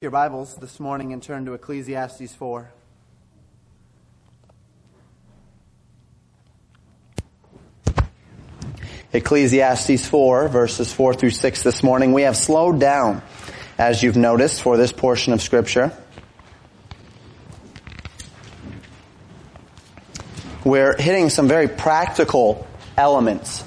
Your 0.00 0.12
Bibles 0.12 0.54
this 0.54 0.78
morning 0.78 1.12
and 1.12 1.20
turn 1.20 1.44
to 1.46 1.54
Ecclesiastes 1.54 2.32
4. 2.32 2.70
Ecclesiastes 9.12 10.06
4, 10.06 10.46
verses 10.46 10.92
4 10.92 11.14
through 11.14 11.30
6 11.30 11.62
this 11.64 11.82
morning. 11.82 12.12
We 12.12 12.22
have 12.22 12.36
slowed 12.36 12.78
down, 12.78 13.22
as 13.76 14.00
you've 14.00 14.16
noticed, 14.16 14.62
for 14.62 14.76
this 14.76 14.92
portion 14.92 15.32
of 15.32 15.42
Scripture. 15.42 15.92
We're 20.62 20.96
hitting 20.96 21.28
some 21.28 21.48
very 21.48 21.66
practical 21.66 22.68
elements 22.96 23.64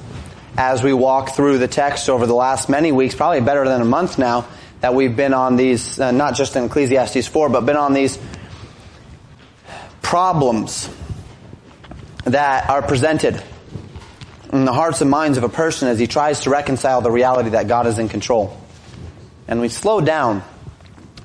as 0.57 0.81
we 0.81 0.93
walk 0.93 1.35
through 1.35 1.57
the 1.57 1.67
text 1.67 2.07
over 2.07 2.25
the 2.25 2.33
last 2.33 2.69
many 2.69 2.93
weeks, 2.93 3.15
probably 3.15 3.41
better 3.41 3.67
than 3.67 3.81
a 3.81 3.85
month 3.85 4.17
now, 4.17 4.47
that 4.81 4.95
we've 4.95 5.15
been 5.15 5.33
on 5.33 5.55
these, 5.55 5.99
uh, 5.99 6.11
not 6.11 6.35
just 6.35 6.55
in 6.55 6.65
Ecclesiastes 6.65 7.27
4, 7.27 7.49
but 7.49 7.65
been 7.65 7.77
on 7.77 7.93
these 7.93 8.19
problems 10.01 10.89
that 12.25 12.69
are 12.69 12.81
presented 12.81 13.41
in 14.51 14.65
the 14.65 14.73
hearts 14.73 15.01
and 15.01 15.09
minds 15.09 15.37
of 15.37 15.43
a 15.43 15.49
person 15.49 15.87
as 15.87 15.97
he 15.97 16.07
tries 16.07 16.41
to 16.41 16.49
reconcile 16.49 17.01
the 17.01 17.11
reality 17.11 17.51
that 17.51 17.67
God 17.67 17.87
is 17.87 17.99
in 17.99 18.09
control. 18.09 18.59
And 19.47 19.61
we 19.61 19.69
slow 19.69 20.01
down 20.01 20.43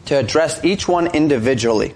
to 0.06 0.18
address 0.18 0.64
each 0.64 0.86
one 0.86 1.08
individually 1.08 1.94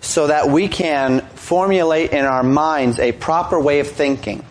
so 0.00 0.28
that 0.28 0.48
we 0.48 0.68
can 0.68 1.20
formulate 1.34 2.12
in 2.12 2.24
our 2.24 2.42
minds 2.42 2.98
a 2.98 3.12
proper 3.12 3.58
way 3.58 3.80
of 3.80 3.88
thinking. 3.88 4.44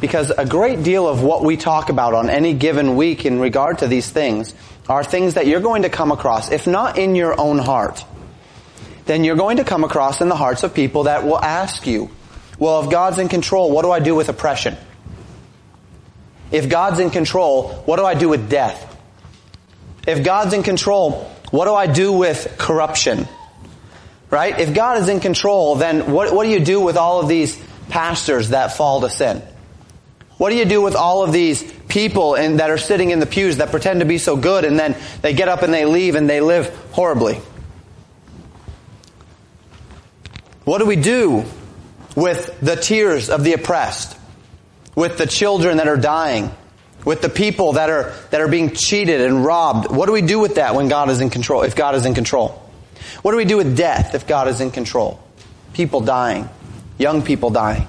Because 0.00 0.30
a 0.30 0.44
great 0.44 0.82
deal 0.82 1.06
of 1.06 1.22
what 1.22 1.44
we 1.44 1.56
talk 1.56 1.88
about 1.88 2.14
on 2.14 2.28
any 2.28 2.54
given 2.54 2.96
week 2.96 3.24
in 3.24 3.38
regard 3.38 3.78
to 3.78 3.86
these 3.86 4.10
things 4.10 4.52
are 4.92 5.02
things 5.02 5.34
that 5.34 5.46
you're 5.46 5.60
going 5.60 5.82
to 5.82 5.88
come 5.88 6.12
across, 6.12 6.52
if 6.52 6.66
not 6.66 6.98
in 6.98 7.14
your 7.14 7.38
own 7.40 7.58
heart, 7.58 8.04
then 9.06 9.24
you're 9.24 9.36
going 9.36 9.56
to 9.56 9.64
come 9.64 9.84
across 9.84 10.20
in 10.20 10.28
the 10.28 10.36
hearts 10.36 10.62
of 10.62 10.74
people 10.74 11.04
that 11.04 11.24
will 11.24 11.38
ask 11.38 11.86
you, 11.86 12.10
well, 12.58 12.84
if 12.84 12.90
God's 12.90 13.18
in 13.18 13.28
control, 13.28 13.72
what 13.72 13.82
do 13.82 13.90
I 13.90 14.00
do 14.00 14.14
with 14.14 14.28
oppression? 14.28 14.76
If 16.50 16.68
God's 16.68 16.98
in 17.00 17.10
control, 17.10 17.70
what 17.86 17.96
do 17.96 18.04
I 18.04 18.14
do 18.14 18.28
with 18.28 18.50
death? 18.50 18.88
If 20.06 20.22
God's 20.22 20.52
in 20.52 20.62
control, 20.62 21.30
what 21.50 21.64
do 21.64 21.74
I 21.74 21.86
do 21.86 22.12
with 22.12 22.56
corruption? 22.58 23.26
Right? 24.30 24.58
If 24.58 24.74
God 24.74 24.98
is 24.98 25.08
in 25.08 25.20
control, 25.20 25.76
then 25.76 26.12
what, 26.12 26.34
what 26.34 26.44
do 26.44 26.50
you 26.50 26.60
do 26.60 26.80
with 26.80 26.96
all 26.96 27.20
of 27.20 27.28
these 27.28 27.58
pastors 27.88 28.50
that 28.50 28.76
fall 28.76 29.00
to 29.00 29.10
sin? 29.10 29.42
What 30.42 30.50
do 30.50 30.56
you 30.56 30.64
do 30.64 30.82
with 30.82 30.96
all 30.96 31.22
of 31.22 31.30
these 31.30 31.62
people 31.86 32.34
in, 32.34 32.56
that 32.56 32.68
are 32.68 32.76
sitting 32.76 33.10
in 33.10 33.20
the 33.20 33.26
pews 33.26 33.58
that 33.58 33.70
pretend 33.70 34.00
to 34.00 34.06
be 34.06 34.18
so 34.18 34.36
good 34.36 34.64
and 34.64 34.76
then 34.76 34.96
they 35.20 35.34
get 35.34 35.48
up 35.48 35.62
and 35.62 35.72
they 35.72 35.84
leave 35.84 36.16
and 36.16 36.28
they 36.28 36.40
live 36.40 36.66
horribly? 36.90 37.40
What 40.64 40.78
do 40.78 40.86
we 40.86 40.96
do 40.96 41.44
with 42.16 42.58
the 42.58 42.74
tears 42.74 43.30
of 43.30 43.44
the 43.44 43.52
oppressed? 43.52 44.18
With 44.96 45.16
the 45.16 45.28
children 45.28 45.76
that 45.76 45.86
are 45.86 45.96
dying? 45.96 46.50
With 47.04 47.22
the 47.22 47.28
people 47.28 47.74
that 47.74 47.88
are, 47.88 48.12
that 48.30 48.40
are 48.40 48.48
being 48.48 48.74
cheated 48.74 49.20
and 49.20 49.44
robbed? 49.44 49.92
What 49.92 50.06
do 50.06 50.12
we 50.12 50.22
do 50.22 50.40
with 50.40 50.56
that 50.56 50.74
when 50.74 50.88
God 50.88 51.08
is 51.08 51.20
in 51.20 51.30
control, 51.30 51.62
if 51.62 51.76
God 51.76 51.94
is 51.94 52.04
in 52.04 52.14
control? 52.14 52.68
What 53.22 53.30
do 53.30 53.36
we 53.36 53.44
do 53.44 53.58
with 53.58 53.76
death 53.76 54.16
if 54.16 54.26
God 54.26 54.48
is 54.48 54.60
in 54.60 54.72
control? 54.72 55.22
People 55.72 56.00
dying. 56.00 56.48
Young 56.98 57.22
people 57.22 57.50
dying. 57.50 57.86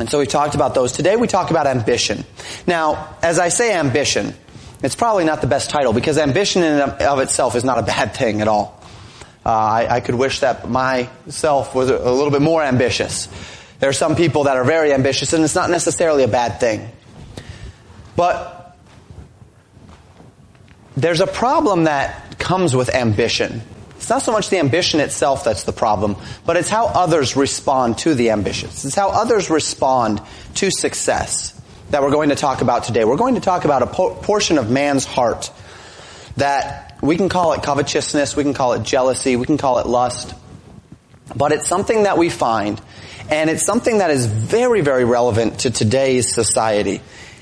And 0.00 0.08
so 0.08 0.18
we 0.18 0.26
talked 0.26 0.54
about 0.54 0.74
those. 0.74 0.92
Today 0.92 1.16
we 1.16 1.26
talk 1.26 1.50
about 1.50 1.66
ambition. 1.66 2.24
Now, 2.66 3.16
as 3.22 3.38
I 3.38 3.50
say 3.50 3.74
ambition, 3.74 4.34
it's 4.82 4.94
probably 4.94 5.24
not 5.24 5.42
the 5.42 5.46
best 5.46 5.68
title 5.68 5.92
because 5.92 6.16
ambition 6.16 6.62
in 6.62 6.80
and 6.80 6.92
of 7.02 7.18
itself 7.18 7.54
is 7.54 7.64
not 7.64 7.78
a 7.78 7.82
bad 7.82 8.14
thing 8.14 8.40
at 8.40 8.48
all. 8.48 8.82
Uh, 9.44 9.50
I, 9.50 9.96
I, 9.96 10.00
could 10.00 10.14
wish 10.14 10.40
that 10.40 10.68
myself 10.68 11.74
was 11.74 11.90
a, 11.90 11.96
a 11.96 12.12
little 12.12 12.30
bit 12.30 12.42
more 12.42 12.62
ambitious. 12.62 13.28
There 13.78 13.88
are 13.88 13.94
some 13.94 14.16
people 14.16 14.44
that 14.44 14.56
are 14.56 14.64
very 14.64 14.92
ambitious 14.92 15.32
and 15.32 15.44
it's 15.44 15.54
not 15.54 15.70
necessarily 15.70 16.24
a 16.24 16.28
bad 16.28 16.60
thing. 16.60 16.88
But 18.16 18.76
there's 20.96 21.20
a 21.20 21.26
problem 21.26 21.84
that 21.84 22.38
comes 22.38 22.74
with 22.74 22.94
ambition. 22.94 23.62
Not 24.10 24.22
so 24.22 24.32
much 24.32 24.50
the 24.50 24.58
ambition 24.58 24.98
itself 24.98 25.44
that's 25.44 25.62
the 25.62 25.72
problem, 25.72 26.16
but 26.44 26.56
it's 26.56 26.68
how 26.68 26.86
others 26.86 27.36
respond 27.36 27.98
to 27.98 28.14
the 28.14 28.30
ambitions. 28.30 28.84
It's 28.84 28.96
how 28.96 29.10
others 29.10 29.48
respond 29.48 30.20
to 30.56 30.70
success 30.70 31.58
that 31.90 32.02
we're 32.02 32.10
going 32.10 32.30
to 32.30 32.34
talk 32.34 32.60
about 32.60 32.84
today. 32.84 33.04
We're 33.04 33.16
going 33.16 33.36
to 33.36 33.40
talk 33.40 33.64
about 33.64 33.82
a 33.82 33.86
po- 33.86 34.14
portion 34.16 34.58
of 34.58 34.70
man's 34.70 35.04
heart 35.04 35.50
that 36.36 36.98
we 37.00 37.16
can 37.16 37.28
call 37.28 37.52
it 37.52 37.62
covetousness, 37.62 38.36
we 38.36 38.42
can 38.42 38.54
call 38.54 38.72
it 38.74 38.82
jealousy, 38.82 39.36
we 39.36 39.46
can 39.46 39.58
call 39.58 39.78
it 39.78 39.86
lust, 39.86 40.34
but 41.34 41.52
it's 41.52 41.68
something 41.68 42.02
that 42.02 42.18
we 42.18 42.28
find 42.30 42.80
and 43.28 43.48
it's 43.48 43.64
something 43.64 43.98
that 43.98 44.10
is 44.10 44.26
very, 44.26 44.80
very 44.80 45.04
relevant 45.04 45.60
to 45.60 45.70
today's 45.70 46.34
society. 46.34 47.00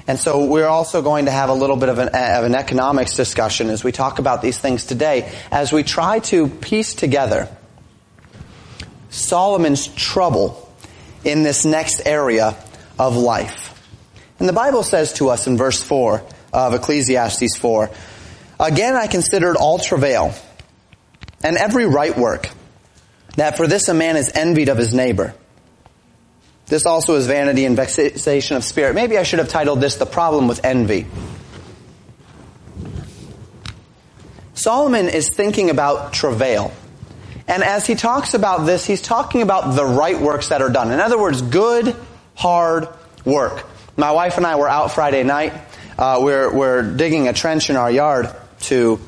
And 0.08 0.18
so 0.18 0.46
we're 0.46 0.66
also 0.66 1.02
going 1.02 1.26
to 1.26 1.30
have 1.30 1.50
a 1.50 1.54
little 1.54 1.76
bit 1.76 1.90
of 1.90 1.98
an, 1.98 2.08
of 2.08 2.44
an 2.44 2.54
economics 2.54 3.14
discussion 3.14 3.68
as 3.68 3.84
we 3.84 3.92
talk 3.92 4.18
about 4.18 4.40
these 4.40 4.58
things 4.58 4.86
today, 4.86 5.30
as 5.52 5.70
we 5.70 5.82
try 5.82 6.20
to 6.20 6.48
piece 6.48 6.94
together 6.94 7.46
Solomon's 9.10 9.86
trouble 9.86 10.66
in 11.24 11.42
this 11.42 11.66
next 11.66 12.06
area 12.06 12.56
of 12.98 13.16
life. 13.16 13.74
And 14.38 14.48
the 14.48 14.54
Bible 14.54 14.82
says 14.82 15.12
to 15.14 15.28
us 15.28 15.46
in 15.46 15.58
verse 15.58 15.82
4 15.82 16.24
of 16.54 16.72
Ecclesiastes 16.72 17.56
4, 17.56 17.90
Again 18.58 18.96
I 18.96 19.08
considered 19.08 19.56
all 19.56 19.78
travail 19.78 20.34
and 21.42 21.58
every 21.58 21.86
right 21.86 22.16
work, 22.16 22.48
that 23.36 23.58
for 23.58 23.66
this 23.66 23.88
a 23.88 23.94
man 23.94 24.16
is 24.16 24.32
envied 24.34 24.70
of 24.70 24.78
his 24.78 24.94
neighbor. 24.94 25.34
This 26.68 26.84
also 26.84 27.14
is 27.14 27.26
vanity 27.26 27.64
and 27.64 27.74
vexation 27.74 28.56
of 28.56 28.64
spirit. 28.64 28.94
Maybe 28.94 29.16
I 29.16 29.22
should 29.22 29.38
have 29.38 29.48
titled 29.48 29.80
this 29.80 29.96
The 29.96 30.06
Problem 30.06 30.48
with 30.48 30.64
Envy. 30.64 31.06
Solomon 34.54 35.08
is 35.08 35.30
thinking 35.30 35.70
about 35.70 36.12
travail. 36.12 36.72
And 37.46 37.62
as 37.62 37.86
he 37.86 37.94
talks 37.94 38.34
about 38.34 38.66
this, 38.66 38.84
he's 38.84 39.00
talking 39.00 39.40
about 39.40 39.76
the 39.76 39.84
right 39.84 40.20
works 40.20 40.48
that 40.48 40.60
are 40.60 40.68
done. 40.68 40.90
In 40.90 41.00
other 41.00 41.18
words, 41.18 41.40
good, 41.40 41.96
hard 42.34 42.88
work. 43.24 43.64
My 43.96 44.12
wife 44.12 44.36
and 44.36 44.46
I 44.46 44.56
were 44.56 44.68
out 44.68 44.92
Friday 44.92 45.22
night. 45.22 45.54
Uh, 45.96 46.18
we're, 46.20 46.52
we're 46.52 46.82
digging 46.82 47.28
a 47.28 47.32
trench 47.32 47.70
in 47.70 47.76
our 47.76 47.90
yard 47.90 48.28
to 48.60 49.00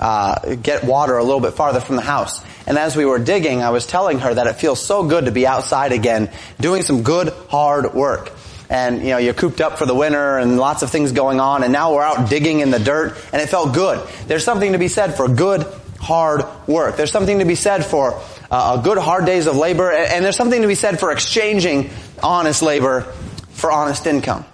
uh, 0.00 0.56
get 0.56 0.84
water 0.84 1.16
a 1.16 1.22
little 1.22 1.40
bit 1.40 1.54
farther 1.54 1.80
from 1.80 1.96
the 1.96 2.02
house. 2.02 2.42
And 2.66 2.78
as 2.78 2.96
we 2.96 3.04
were 3.04 3.18
digging, 3.18 3.62
I 3.62 3.70
was 3.70 3.86
telling 3.86 4.20
her 4.20 4.32
that 4.32 4.46
it 4.46 4.54
feels 4.54 4.84
so 4.84 5.04
good 5.06 5.26
to 5.26 5.32
be 5.32 5.46
outside 5.46 5.92
again, 5.92 6.30
doing 6.58 6.82
some 6.82 7.02
good, 7.02 7.28
hard 7.48 7.94
work. 7.94 8.32
And, 8.70 9.02
you 9.02 9.10
know, 9.10 9.18
you're 9.18 9.34
cooped 9.34 9.60
up 9.60 9.78
for 9.78 9.86
the 9.86 9.94
winter 9.94 10.38
and 10.38 10.56
lots 10.56 10.82
of 10.82 10.90
things 10.90 11.12
going 11.12 11.38
on, 11.38 11.62
and 11.62 11.72
now 11.72 11.94
we're 11.94 12.02
out 12.02 12.30
digging 12.30 12.60
in 12.60 12.70
the 12.70 12.78
dirt, 12.78 13.16
and 13.32 13.42
it 13.42 13.48
felt 13.48 13.74
good. 13.74 14.06
There's 14.26 14.44
something 14.44 14.72
to 14.72 14.78
be 14.78 14.88
said 14.88 15.16
for 15.16 15.28
good, 15.28 15.66
hard 16.00 16.44
work. 16.66 16.96
There's 16.96 17.12
something 17.12 17.40
to 17.40 17.44
be 17.44 17.54
said 17.54 17.84
for 17.84 18.20
uh, 18.50 18.78
good, 18.78 18.98
hard 18.98 19.26
days 19.26 19.46
of 19.46 19.56
labor, 19.56 19.92
and 19.92 20.24
there's 20.24 20.36
something 20.36 20.62
to 20.62 20.68
be 20.68 20.74
said 20.74 20.98
for 20.98 21.12
exchanging 21.12 21.90
honest 22.22 22.62
labor 22.62 23.02
for 23.50 23.70
honest 23.70 24.06
income. 24.06 24.46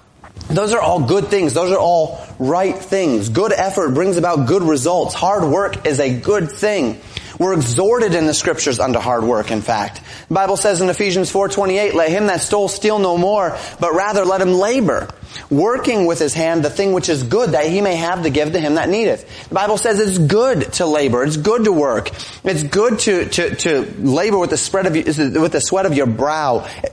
Those 0.49 0.73
are 0.73 0.81
all 0.81 1.07
good 1.07 1.29
things. 1.29 1.55
Those 1.55 1.71
are 1.71 1.79
all 1.79 2.27
right 2.41 2.77
things. 2.77 3.29
Good 3.29 3.53
effort 3.53 3.91
brings 3.91 4.17
about 4.17 4.49
good 4.49 4.65
results. 4.65 5.15
Hard 5.15 5.45
work 5.45 5.87
is 5.87 6.01
a 6.01 6.19
good 6.19 6.51
thing. 6.51 7.01
We're 7.41 7.55
exhorted 7.55 8.13
in 8.13 8.27
the 8.27 8.35
scriptures 8.35 8.81
unto 8.81 8.99
hard 8.99 9.25
work, 9.25 9.51
in 9.51 9.63
fact. 9.63 10.03
The 10.29 10.35
Bible 10.35 10.59
says 10.59 10.83
in 10.83 10.91
Ephesians 10.91 11.33
4.28, 11.33 11.95
let 11.95 12.11
him 12.11 12.27
that 12.27 12.43
stole 12.43 12.69
steal 12.69 12.99
no 12.99 13.17
more, 13.17 13.57
but 13.81 13.95
rather 13.95 14.27
let 14.27 14.43
him 14.43 14.53
labor, 14.53 15.09
working 15.49 16.05
with 16.05 16.19
his 16.19 16.35
hand 16.35 16.63
the 16.63 16.69
thing 16.69 16.93
which 16.93 17.09
is 17.09 17.23
good, 17.23 17.53
that 17.53 17.65
he 17.65 17.81
may 17.81 17.97
have 17.97 18.25
to 18.25 18.31
give 18.31 18.53
to 18.53 18.61
him 18.61 18.75
that 18.75 18.91
needeth. 18.91 19.49
The 19.49 19.55
Bible 19.55 19.79
says 19.79 19.99
it's 19.99 20.19
good 20.19 20.75
to 20.75 20.85
labor. 20.85 21.25
It's 21.25 21.39
good 21.39 21.65
to 21.65 21.73
work. 21.73 22.11
It's 22.45 22.63
good 22.63 22.99
to, 23.01 23.31
to, 23.31 23.55
to 23.57 23.81
labor 23.99 24.39
with 24.39 24.51
the 24.51 24.59
spread 24.59 24.85
of, 24.85 24.93
with 24.93 25.53
the 25.53 25.63
sweat 25.63 25.87
of 25.87 25.95
your 25.95 26.07
brow. 26.07 26.69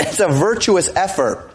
It's 0.00 0.20
a 0.20 0.28
virtuous 0.28 0.88
effort. 0.94 1.50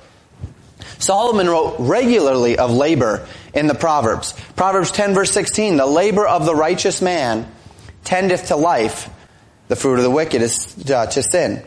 Solomon 1.00 1.48
wrote 1.48 1.78
regularly 1.80 2.58
of 2.58 2.72
labor 2.72 3.26
in 3.54 3.68
the 3.68 3.76
Proverbs. 3.76 4.34
Proverbs 4.58 4.92
10 4.92 5.14
verse 5.14 5.32
16, 5.32 5.78
the 5.78 5.86
labor 5.86 6.28
of 6.28 6.46
the 6.46 6.54
righteous 6.54 7.02
man 7.02 7.50
tendeth 8.04 8.48
to 8.48 8.56
life, 8.56 9.10
the 9.68 9.76
fruit 9.76 9.98
of 9.98 10.04
the 10.04 10.12
wicked 10.12 10.42
is 10.42 10.90
uh, 10.90 11.06
to 11.08 11.24
sin. 11.24 11.64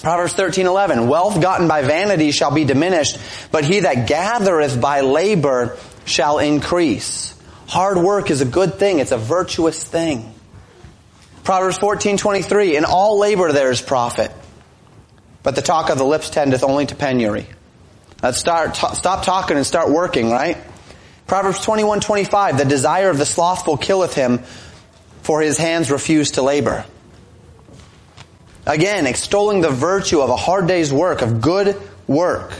Proverbs 0.00 0.34
13:11 0.34 1.08
Wealth 1.08 1.40
gotten 1.40 1.68
by 1.68 1.82
vanity 1.82 2.30
shall 2.32 2.50
be 2.50 2.64
diminished, 2.64 3.18
but 3.52 3.64
he 3.64 3.80
that 3.80 4.06
gathereth 4.06 4.80
by 4.80 5.00
labor 5.00 5.76
shall 6.04 6.38
increase. 6.38 7.34
Hard 7.68 7.98
work 7.98 8.30
is 8.30 8.40
a 8.40 8.44
good 8.44 8.74
thing, 8.74 8.98
it's 8.98 9.12
a 9.12 9.18
virtuous 9.18 9.82
thing. 9.82 10.34
Proverbs 11.44 11.78
14:23 11.78 12.76
In 12.76 12.84
all 12.84 13.18
labor 13.18 13.52
there 13.52 13.70
is 13.70 13.80
profit, 13.80 14.32
but 15.42 15.54
the 15.54 15.62
talk 15.62 15.90
of 15.90 15.98
the 15.98 16.04
lips 16.04 16.30
tendeth 16.30 16.64
only 16.64 16.86
to 16.86 16.94
penury. 16.94 17.46
Let's 18.22 18.38
start 18.38 18.74
t- 18.74 18.94
stop 18.94 19.24
talking 19.24 19.56
and 19.56 19.66
start 19.66 19.90
working, 19.90 20.30
right? 20.30 20.56
Proverbs 21.26 21.60
21, 21.60 22.00
25, 22.00 22.58
the 22.58 22.64
desire 22.64 23.08
of 23.08 23.16
the 23.16 23.24
slothful 23.24 23.78
killeth 23.78 24.14
him, 24.14 24.40
for 25.24 25.40
his 25.40 25.58
hands 25.58 25.90
refuse 25.90 26.32
to 26.32 26.42
labor. 26.42 26.84
Again, 28.66 29.06
extolling 29.06 29.60
the 29.60 29.70
virtue 29.70 30.20
of 30.20 30.30
a 30.30 30.36
hard 30.36 30.68
day's 30.68 30.92
work, 30.92 31.22
of 31.22 31.40
good 31.40 31.80
work. 32.06 32.52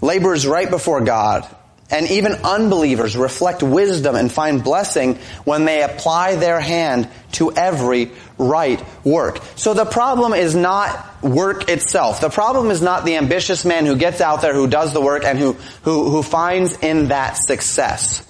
Labor 0.00 0.34
is 0.34 0.46
right 0.46 0.68
before 0.70 1.00
God. 1.00 1.46
And 1.90 2.06
even 2.10 2.32
unbelievers 2.44 3.16
reflect 3.16 3.62
wisdom 3.62 4.14
and 4.14 4.30
find 4.30 4.62
blessing 4.62 5.14
when 5.44 5.64
they 5.64 5.82
apply 5.82 6.36
their 6.36 6.60
hand 6.60 7.08
to 7.32 7.50
every 7.52 8.10
right 8.36 8.82
work. 9.04 9.40
So 9.56 9.72
the 9.72 9.86
problem 9.86 10.34
is 10.34 10.54
not 10.54 11.22
work 11.22 11.70
itself. 11.70 12.20
The 12.20 12.28
problem 12.28 12.70
is 12.70 12.82
not 12.82 13.06
the 13.06 13.16
ambitious 13.16 13.64
man 13.64 13.86
who 13.86 13.96
gets 13.96 14.20
out 14.20 14.42
there, 14.42 14.52
who 14.52 14.66
does 14.66 14.92
the 14.92 15.00
work, 15.00 15.24
and 15.24 15.38
who, 15.38 15.54
who, 15.82 16.10
who 16.10 16.22
finds 16.22 16.76
in 16.76 17.08
that 17.08 17.38
success. 17.38 18.22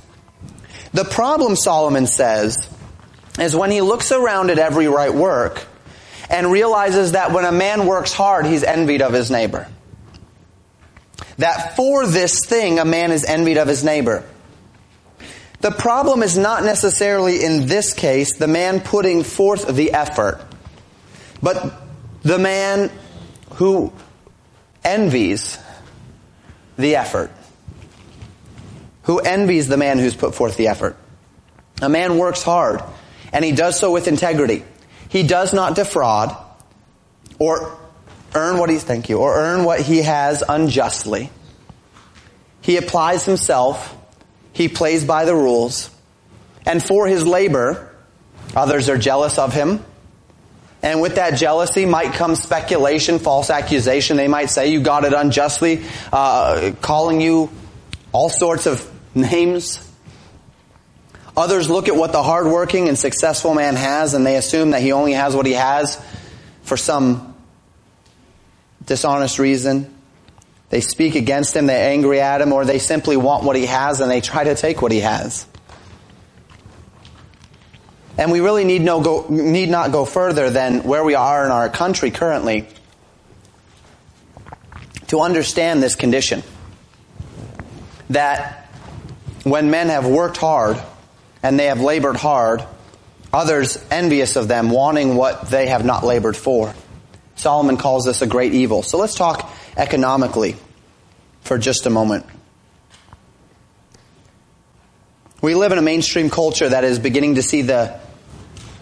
The 0.93 1.05
problem, 1.05 1.57
Solomon 1.57 2.07
says, 2.07 2.57
is 3.41 3.55
when 3.55 3.71
he 3.71 3.81
looks 3.81 4.13
around 4.13 4.51
at 4.51 4.59
every 4.59 4.89
right 4.89 5.13
work 5.13 5.65
and 6.31 6.51
realizes 6.51 7.13
that 7.13 7.33
when 7.33 7.45
a 7.45 7.53
man 7.53 7.87
works 7.87 8.13
hard, 8.13 8.47
he's 8.47 8.63
envied 8.63 9.03
of 9.03 9.13
his 9.13 9.31
neighbor 9.31 9.69
that 11.39 11.77
for 11.77 12.07
this 12.07 12.45
thing 12.45 12.79
a 12.79 12.85
man 12.85 13.11
is 13.13 13.25
envied 13.25 13.57
of 13.57 13.69
his 13.69 13.83
neighbor. 13.83 14.25
The 15.61 15.71
problem 15.71 16.23
is 16.23 16.37
not 16.37 16.63
necessarily 16.65 17.43
in 17.43 17.67
this 17.67 17.95
case 17.95 18.37
the 18.37 18.47
man 18.47 18.81
putting 18.81 19.25
forth 19.25 19.67
the 19.75 19.93
effort, 19.93 20.45
but 21.43 21.81
the 22.23 22.39
man 22.39 22.91
who 23.55 23.93
envies 24.85 25.59
the 26.77 26.97
effort. 26.97 27.31
Who 29.05 29.21
envies 29.21 29.69
the 29.69 29.77
man 29.77 29.99
who's 29.99 30.15
put 30.15 30.35
forth 30.35 30.57
the 30.57 30.69
effort. 30.69 30.97
A 31.81 31.89
man 31.89 32.19
works 32.19 32.43
hard, 32.43 32.83
and 33.33 33.45
he 33.45 33.53
does 33.53 33.79
so 33.79 33.93
with 33.93 34.09
integrity. 34.09 34.65
He 35.09 35.23
does 35.23 35.53
not 35.53 35.75
defraud 35.75 36.37
or 37.39 37.79
earn 38.35 38.59
what 38.59 38.71
he 38.71 38.77
thank 38.77 39.09
you, 39.09 39.19
or 39.19 39.37
earn 39.37 39.65
what 39.65 39.81
he 39.81 40.03
has 40.03 40.43
unjustly. 40.47 41.31
He 42.61 42.77
applies 42.77 43.25
himself. 43.25 43.97
He 44.53 44.69
plays 44.69 45.05
by 45.05 45.25
the 45.25 45.35
rules. 45.35 45.91
And 46.67 46.83
for 46.83 47.07
his 47.07 47.27
labor, 47.27 47.95
others 48.55 48.89
are 48.89 48.99
jealous 48.99 49.39
of 49.39 49.55
him. 49.55 49.85
And 50.83 51.01
with 51.01 51.17
that 51.17 51.31
jealousy 51.37 51.87
might 51.87 52.13
come 52.13 52.37
speculation, 52.37 53.19
false 53.19 53.51
accusation. 53.51 54.17
They 54.17 54.29
might 54.29 54.51
say 54.51 54.71
you 54.71 54.81
got 54.81 55.05
it 55.05 55.13
unjustly, 55.13 55.83
uh, 56.13 56.73
calling 56.81 57.21
you 57.21 57.51
all 58.13 58.29
sorts 58.29 58.67
of 58.67 58.89
names. 59.15 59.85
Others 61.39 61.71
look 61.71 61.87
at 61.87 61.95
what 61.95 62.11
the 62.11 62.21
hardworking 62.21 62.89
and 62.89 62.99
successful 62.99 63.55
man 63.55 63.77
has 63.77 64.15
and 64.15 64.27
they 64.27 64.35
assume 64.35 64.71
that 64.71 64.83
he 64.83 64.91
only 64.91 65.13
has 65.13 65.37
what 65.37 65.47
he 65.47 65.53
has 65.53 65.97
for 66.63 66.77
some 66.77 67.33
dishonest 68.85 69.39
reason. 69.39 69.95
They 70.71 70.81
speak 70.81 71.15
against 71.15 71.55
him, 71.55 71.67
they're 71.67 71.93
angry 71.93 72.21
at 72.21 72.41
him, 72.41 72.53
or 72.53 72.65
they 72.65 72.81
simply 72.81 73.17
want 73.17 73.45
what 73.45 73.55
he 73.55 73.67
has 73.67 74.01
and 74.01 74.11
they 74.11 74.21
try 74.21 74.43
to 74.43 74.57
take 74.57 74.83
what 74.83 74.91
he 74.91 74.99
has. 74.99 75.47
And 78.19 78.33
we 78.33 78.41
really 78.41 78.65
need, 78.65 78.83
no 78.83 79.01
go, 79.01 79.27
need 79.29 79.69
not 79.69 79.93
go 79.93 80.05
further 80.05 80.51
than 80.51 80.83
where 80.83 81.05
we 81.05 81.15
are 81.15 81.45
in 81.45 81.53
our 81.53 81.69
country 81.69 82.11
currently 82.11 82.67
to 85.07 85.21
understand 85.21 85.85
this 85.85 85.95
condition. 85.95 86.43
That 88.11 88.69
when 89.45 89.71
men 89.71 89.87
have 89.87 90.05
worked 90.05 90.39
hard 90.39 90.83
and 91.43 91.59
they 91.59 91.67
have 91.67 91.81
labored 91.81 92.17
hard, 92.17 92.65
others 93.33 93.83
envious 93.91 94.37
of 94.37 94.49
them, 94.49 94.71
wanting 94.71 95.17
what 95.17 95.51
they 95.51 95.69
have 95.69 95.85
not 95.85 96.05
labored 96.05 96.37
for. 96.37 96.75
Solomon 97.37 97.77
calls 97.77 98.05
this 98.05 98.23
a 98.23 98.27
great 98.27 98.55
evil. 98.55 98.83
So 98.83 98.99
let's 98.99 99.15
talk 99.15 99.51
economically 99.77 100.57
for 101.43 101.59
just 101.59 101.87
a 101.87 101.91
moment. 101.91 102.27
We 105.41 105.55
live 105.55 105.71
in 105.71 105.79
a 105.79 105.83
mainstream 105.83 106.31
culture 106.31 106.69
that 106.69 106.83
is 106.83 106.99
beginning 106.99 107.37
to 107.37 107.43
see 107.43 107.63
the 107.63 108.01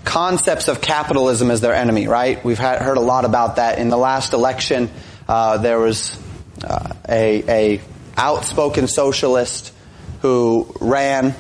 concepts 0.04 0.68
of 0.68 0.80
capitalism 0.80 1.50
as 1.50 1.60
their 1.60 1.74
enemy, 1.74 2.08
right? 2.08 2.42
We've 2.42 2.58
heard 2.58 2.96
a 2.96 3.02
lot 3.02 3.26
about 3.26 3.56
that. 3.56 3.78
In 3.78 3.90
the 3.90 3.98
last 3.98 4.32
election, 4.32 4.88
uh, 5.28 5.58
there 5.58 5.78
was 5.78 6.18
uh, 6.64 6.94
a, 7.06 7.76
a 7.76 7.80
outspoken 8.16 8.86
socialist 8.88 9.74
who 10.22 10.72
ran 10.80 11.34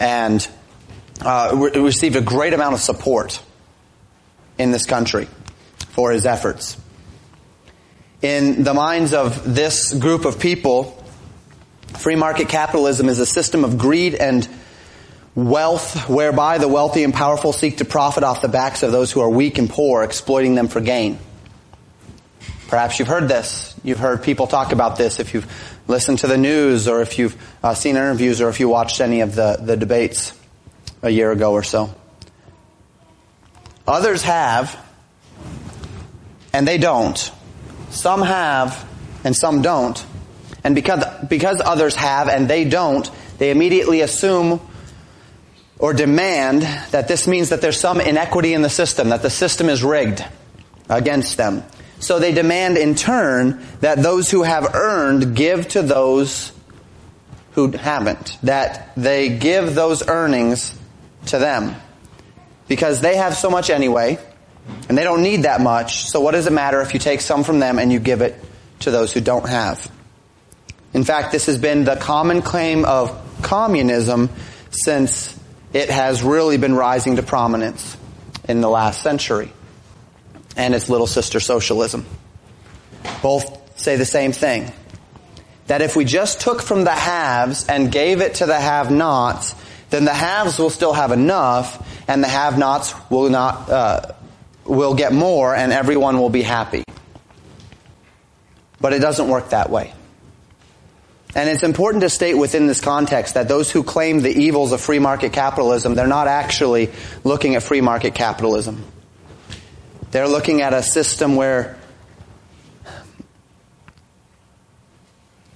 and 0.00 0.48
uh, 1.22 1.52
re- 1.54 1.80
received 1.80 2.16
a 2.16 2.20
great 2.20 2.54
amount 2.54 2.74
of 2.74 2.80
support 2.80 3.40
in 4.58 4.72
this 4.72 4.86
country 4.86 5.28
for 5.90 6.10
his 6.10 6.26
efforts. 6.26 6.76
In 8.22 8.64
the 8.64 8.74
minds 8.74 9.12
of 9.12 9.54
this 9.54 9.94
group 9.94 10.24
of 10.24 10.40
people, 10.40 11.02
free 11.98 12.16
market 12.16 12.48
capitalism 12.48 13.08
is 13.08 13.18
a 13.18 13.26
system 13.26 13.64
of 13.64 13.78
greed 13.78 14.14
and 14.14 14.48
wealth 15.34 16.08
whereby 16.08 16.58
the 16.58 16.68
wealthy 16.68 17.04
and 17.04 17.14
powerful 17.14 17.52
seek 17.52 17.78
to 17.78 17.84
profit 17.84 18.24
off 18.24 18.42
the 18.42 18.48
backs 18.48 18.82
of 18.82 18.92
those 18.92 19.12
who 19.12 19.20
are 19.20 19.30
weak 19.30 19.58
and 19.58 19.70
poor, 19.70 20.02
exploiting 20.02 20.54
them 20.54 20.68
for 20.68 20.80
gain. 20.80 21.18
Perhaps 22.68 22.98
you've 22.98 23.08
heard 23.08 23.28
this. 23.28 23.74
You've 23.82 23.98
heard 23.98 24.22
people 24.22 24.46
talk 24.46 24.72
about 24.72 24.96
this 24.96 25.18
if 25.18 25.34
you've 25.34 25.50
listened 25.90 26.20
to 26.20 26.26
the 26.26 26.38
news 26.38 26.88
or 26.88 27.02
if 27.02 27.18
you've 27.18 27.36
uh, 27.62 27.74
seen 27.74 27.96
interviews 27.96 28.40
or 28.40 28.48
if 28.48 28.60
you 28.60 28.68
watched 28.68 29.00
any 29.00 29.20
of 29.20 29.34
the, 29.34 29.58
the 29.60 29.76
debates 29.76 30.32
a 31.02 31.10
year 31.10 31.32
ago 31.32 31.52
or 31.52 31.62
so. 31.62 31.94
Others 33.86 34.22
have 34.22 34.78
and 36.52 36.66
they 36.66 36.78
don't. 36.78 37.30
Some 37.90 38.22
have 38.22 38.88
and 39.24 39.36
some 39.36 39.62
don't. 39.62 40.04
And 40.62 40.74
because, 40.74 41.04
because 41.28 41.60
others 41.60 41.96
have 41.96 42.28
and 42.28 42.48
they 42.48 42.64
don't, 42.64 43.10
they 43.38 43.50
immediately 43.50 44.00
assume 44.00 44.60
or 45.78 45.94
demand 45.94 46.62
that 46.92 47.08
this 47.08 47.26
means 47.26 47.48
that 47.48 47.62
there's 47.62 47.80
some 47.80 48.00
inequity 48.00 48.54
in 48.54 48.62
the 48.62 48.70
system, 48.70 49.08
that 49.08 49.22
the 49.22 49.30
system 49.30 49.68
is 49.68 49.82
rigged 49.82 50.24
against 50.88 51.36
them. 51.36 51.64
So 52.00 52.18
they 52.18 52.32
demand 52.32 52.76
in 52.76 52.94
turn 52.94 53.64
that 53.80 54.02
those 54.02 54.30
who 54.30 54.42
have 54.42 54.74
earned 54.74 55.36
give 55.36 55.68
to 55.68 55.82
those 55.82 56.52
who 57.52 57.70
haven't. 57.70 58.38
That 58.42 58.92
they 58.96 59.36
give 59.36 59.74
those 59.74 60.06
earnings 60.08 60.76
to 61.26 61.38
them. 61.38 61.76
Because 62.68 63.00
they 63.00 63.16
have 63.16 63.36
so 63.36 63.50
much 63.50 63.68
anyway, 63.68 64.18
and 64.88 64.96
they 64.96 65.04
don't 65.04 65.22
need 65.22 65.42
that 65.42 65.60
much, 65.60 66.08
so 66.08 66.20
what 66.20 66.32
does 66.32 66.46
it 66.46 66.52
matter 66.52 66.80
if 66.80 66.94
you 66.94 67.00
take 67.00 67.20
some 67.20 67.44
from 67.44 67.58
them 67.58 67.78
and 67.78 67.92
you 67.92 67.98
give 67.98 68.22
it 68.22 68.36
to 68.80 68.90
those 68.90 69.12
who 69.12 69.20
don't 69.20 69.48
have? 69.48 69.90
In 70.92 71.04
fact, 71.04 71.32
this 71.32 71.46
has 71.46 71.58
been 71.58 71.84
the 71.84 71.96
common 71.96 72.42
claim 72.42 72.84
of 72.84 73.16
communism 73.42 74.30
since 74.70 75.38
it 75.72 75.90
has 75.90 76.22
really 76.22 76.56
been 76.56 76.74
rising 76.74 77.16
to 77.16 77.22
prominence 77.22 77.96
in 78.48 78.60
the 78.60 78.68
last 78.68 79.02
century. 79.02 79.52
And 80.56 80.74
its 80.74 80.88
little 80.88 81.06
sister 81.06 81.40
socialism. 81.40 82.06
Both 83.22 83.78
say 83.80 83.96
the 83.96 84.04
same 84.04 84.32
thing. 84.32 84.72
That 85.66 85.82
if 85.82 85.96
we 85.96 86.04
just 86.04 86.40
took 86.40 86.60
from 86.60 86.84
the 86.84 86.90
haves 86.90 87.66
and 87.66 87.92
gave 87.92 88.20
it 88.20 88.36
to 88.36 88.46
the 88.46 88.58
have-nots, 88.58 89.54
then 89.90 90.04
the 90.04 90.14
haves 90.14 90.58
will 90.58 90.70
still 90.70 90.92
have 90.92 91.12
enough 91.12 91.86
and 92.08 92.22
the 92.22 92.28
have-nots 92.28 92.94
will 93.10 93.30
not, 93.30 93.70
uh, 93.70 94.02
will 94.64 94.94
get 94.94 95.12
more 95.12 95.54
and 95.54 95.72
everyone 95.72 96.18
will 96.18 96.30
be 96.30 96.42
happy. 96.42 96.84
But 98.80 98.92
it 98.92 99.00
doesn't 99.00 99.28
work 99.28 99.50
that 99.50 99.70
way. 99.70 99.92
And 101.34 101.48
it's 101.48 101.62
important 101.62 102.02
to 102.02 102.10
state 102.10 102.34
within 102.34 102.66
this 102.66 102.80
context 102.80 103.34
that 103.34 103.46
those 103.46 103.70
who 103.70 103.84
claim 103.84 104.20
the 104.20 104.30
evils 104.30 104.72
of 104.72 104.80
free 104.80 104.98
market 104.98 105.32
capitalism, 105.32 105.94
they're 105.94 106.08
not 106.08 106.26
actually 106.26 106.90
looking 107.22 107.54
at 107.54 107.62
free 107.62 107.80
market 107.80 108.14
capitalism. 108.14 108.84
They're 110.10 110.28
looking 110.28 110.62
at 110.62 110.74
a 110.74 110.82
system 110.82 111.36
where 111.36 111.76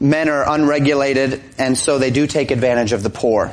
men 0.00 0.28
are 0.28 0.48
unregulated 0.48 1.42
and 1.58 1.76
so 1.76 1.98
they 1.98 2.10
do 2.10 2.26
take 2.26 2.50
advantage 2.50 2.92
of 2.92 3.02
the 3.02 3.10
poor. 3.10 3.52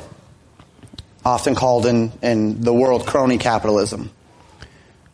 Often 1.24 1.54
called 1.54 1.86
in, 1.86 2.12
in 2.22 2.62
the 2.62 2.74
world 2.74 3.06
crony 3.06 3.38
capitalism 3.38 4.10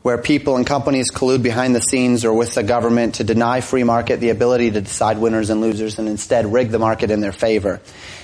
where 0.02 0.16
people 0.16 0.57
and 0.57 0.66
companies 0.66 1.11
collude 1.11 1.42
behind 1.42 1.75
the 1.75 1.80
scenes 1.80 2.25
or 2.25 2.33
with 2.33 2.54
the 2.54 2.62
government 2.62 3.16
to 3.16 3.25
deny 3.25 3.61
free 3.61 3.85
market 3.85 4.21
the 4.21 4.30
ability 4.30 4.71
to 4.71 4.80
decide 4.80 5.18
winners 5.18 5.50
and 5.50 5.61
losers 5.61 5.99
and 5.99 6.09
instead 6.09 6.50
rig 6.50 6.71
the 6.71 6.78
market 6.78 7.11
in 7.11 7.21
their 7.21 7.30
favor. 7.30 7.80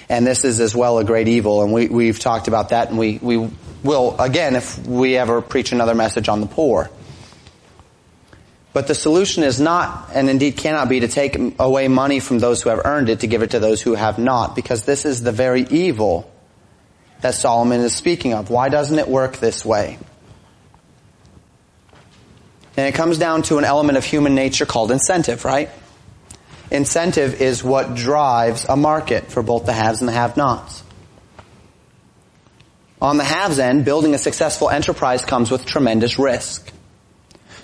And 0.08 0.26
this 0.26 0.44
is 0.44 0.60
as 0.60 0.74
well 0.74 0.98
a 0.98 1.04
great 1.04 1.28
evil, 1.28 1.62
and 1.62 1.72
we, 1.74 1.88
we've 1.88 2.18
talked 2.18 2.48
about 2.48 2.70
that, 2.70 2.88
and 2.88 2.98
we, 2.98 3.18
we 3.20 3.50
will 3.82 4.18
again 4.18 4.56
if 4.56 4.78
we 4.86 5.16
ever 5.18 5.42
preach 5.42 5.72
another 5.72 5.94
message 5.94 6.28
on 6.28 6.40
the 6.40 6.46
poor. 6.46 6.88
But 8.74 8.88
the 8.88 8.94
solution 8.94 9.44
is 9.44 9.60
not, 9.60 10.10
and 10.12 10.28
indeed 10.28 10.56
cannot 10.56 10.88
be, 10.88 11.00
to 11.00 11.08
take 11.08 11.38
away 11.60 11.86
money 11.86 12.18
from 12.18 12.40
those 12.40 12.60
who 12.60 12.70
have 12.70 12.80
earned 12.84 13.08
it 13.08 13.20
to 13.20 13.28
give 13.28 13.40
it 13.42 13.52
to 13.52 13.60
those 13.60 13.80
who 13.80 13.94
have 13.94 14.18
not, 14.18 14.56
because 14.56 14.84
this 14.84 15.04
is 15.04 15.22
the 15.22 15.30
very 15.30 15.62
evil 15.70 16.30
that 17.20 17.36
Solomon 17.36 17.80
is 17.80 17.94
speaking 17.94 18.34
of. 18.34 18.50
Why 18.50 18.68
doesn't 18.68 18.98
it 18.98 19.06
work 19.06 19.36
this 19.36 19.64
way? 19.64 19.96
And 22.76 22.88
it 22.88 22.96
comes 22.96 23.16
down 23.16 23.42
to 23.42 23.58
an 23.58 23.64
element 23.64 23.96
of 23.96 24.04
human 24.04 24.34
nature 24.34 24.66
called 24.66 24.90
incentive, 24.90 25.44
right? 25.44 25.70
Incentive 26.72 27.40
is 27.40 27.62
what 27.62 27.94
drives 27.94 28.66
a 28.68 28.76
market 28.76 29.30
for 29.30 29.44
both 29.44 29.66
the 29.66 29.72
haves 29.72 30.00
and 30.00 30.08
the 30.08 30.12
have-nots. 30.12 30.82
On 33.00 33.18
the 33.18 33.24
haves 33.24 33.60
end, 33.60 33.84
building 33.84 34.14
a 34.14 34.18
successful 34.18 34.68
enterprise 34.68 35.24
comes 35.24 35.52
with 35.52 35.64
tremendous 35.64 36.18
risk. 36.18 36.72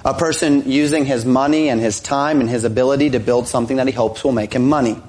A 0.04 0.14
person 0.14 0.70
using 0.70 1.04
his 1.04 1.24
money 1.24 1.68
and 1.68 1.80
his 1.80 2.00
time 2.00 2.40
and 2.40 2.48
his 2.48 2.64
ability 2.64 3.10
to 3.10 3.20
build 3.20 3.48
something 3.48 3.76
that 3.76 3.86
he 3.86 3.92
hopes 3.92 4.24
will 4.24 4.32
make 4.32 4.54
him 4.54 4.68
money. 4.68 5.00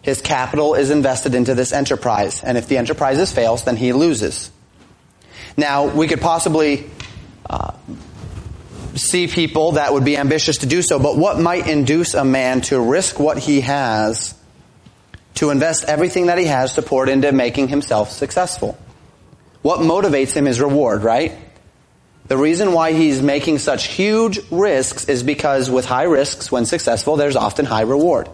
His 0.00 0.20
capital 0.20 0.74
is 0.74 0.90
invested 0.90 1.34
into 1.34 1.54
this 1.54 1.72
enterprise, 1.72 2.42
and 2.42 2.58
if 2.58 2.66
the 2.66 2.76
enterprise 2.76 3.32
fails, 3.32 3.64
then 3.64 3.76
he 3.76 3.92
loses. 3.92 4.50
Now, 5.56 5.86
we 5.86 6.08
could 6.08 6.20
possibly 6.20 6.90
uh, 7.48 7.72
see 8.94 9.28
people 9.28 9.72
that 9.72 9.92
would 9.92 10.04
be 10.04 10.16
ambitious 10.16 10.58
to 10.58 10.66
do 10.66 10.82
so, 10.82 10.98
but 10.98 11.16
what 11.16 11.38
might 11.38 11.68
induce 11.68 12.14
a 12.14 12.24
man 12.24 12.62
to 12.62 12.80
risk 12.80 13.20
what 13.20 13.38
he 13.38 13.60
has, 13.60 14.34
to 15.34 15.50
invest 15.50 15.84
everything 15.84 16.26
that 16.26 16.38
he 16.38 16.46
has 16.46 16.74
to 16.74 16.82
pour 16.82 17.04
it 17.04 17.10
into 17.10 17.30
making 17.30 17.68
himself 17.68 18.10
successful? 18.10 18.76
What 19.60 19.80
motivates 19.80 20.32
him 20.34 20.46
is 20.46 20.60
reward, 20.60 21.04
right? 21.04 21.32
The 22.28 22.36
reason 22.36 22.72
why 22.72 22.92
he's 22.92 23.20
making 23.20 23.58
such 23.58 23.88
huge 23.88 24.38
risks 24.50 25.08
is 25.08 25.22
because 25.22 25.70
with 25.70 25.84
high 25.84 26.04
risks, 26.04 26.52
when 26.52 26.64
successful, 26.64 27.16
there's 27.16 27.36
often 27.36 27.66
high 27.66 27.82
reward. 27.82 28.28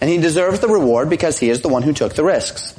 And 0.00 0.08
he 0.08 0.18
deserves 0.18 0.60
the 0.60 0.68
reward 0.68 1.10
because 1.10 1.38
he 1.38 1.50
is 1.50 1.60
the 1.60 1.68
one 1.68 1.82
who 1.82 1.92
took 1.92 2.14
the 2.14 2.24
risks. 2.24 2.74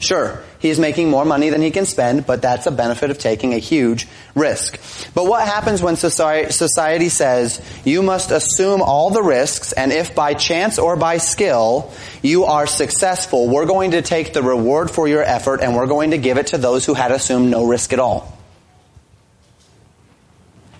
Sure, 0.00 0.42
he 0.60 0.70
is 0.70 0.80
making 0.80 1.10
more 1.10 1.26
money 1.26 1.50
than 1.50 1.60
he 1.60 1.70
can 1.70 1.84
spend, 1.84 2.26
but 2.26 2.40
that's 2.40 2.66
a 2.66 2.70
benefit 2.70 3.10
of 3.10 3.18
taking 3.18 3.52
a 3.52 3.58
huge 3.58 4.08
risk. 4.34 4.80
But 5.14 5.26
what 5.26 5.46
happens 5.46 5.82
when 5.82 5.96
society 5.96 7.08
says, 7.10 7.60
you 7.84 8.02
must 8.02 8.30
assume 8.30 8.80
all 8.80 9.10
the 9.10 9.22
risks, 9.22 9.72
and 9.72 9.92
if 9.92 10.14
by 10.14 10.32
chance 10.32 10.78
or 10.78 10.96
by 10.96 11.18
skill 11.18 11.92
you 12.22 12.46
are 12.46 12.66
successful, 12.66 13.46
we're 13.46 13.66
going 13.66 13.90
to 13.90 14.00
take 14.00 14.32
the 14.32 14.42
reward 14.42 14.90
for 14.90 15.06
your 15.06 15.22
effort 15.22 15.60
and 15.60 15.76
we're 15.76 15.86
going 15.86 16.12
to 16.12 16.18
give 16.18 16.38
it 16.38 16.48
to 16.48 16.58
those 16.58 16.86
who 16.86 16.94
had 16.94 17.12
assumed 17.12 17.50
no 17.50 17.66
risk 17.66 17.92
at 17.92 17.98
all. 17.98 18.39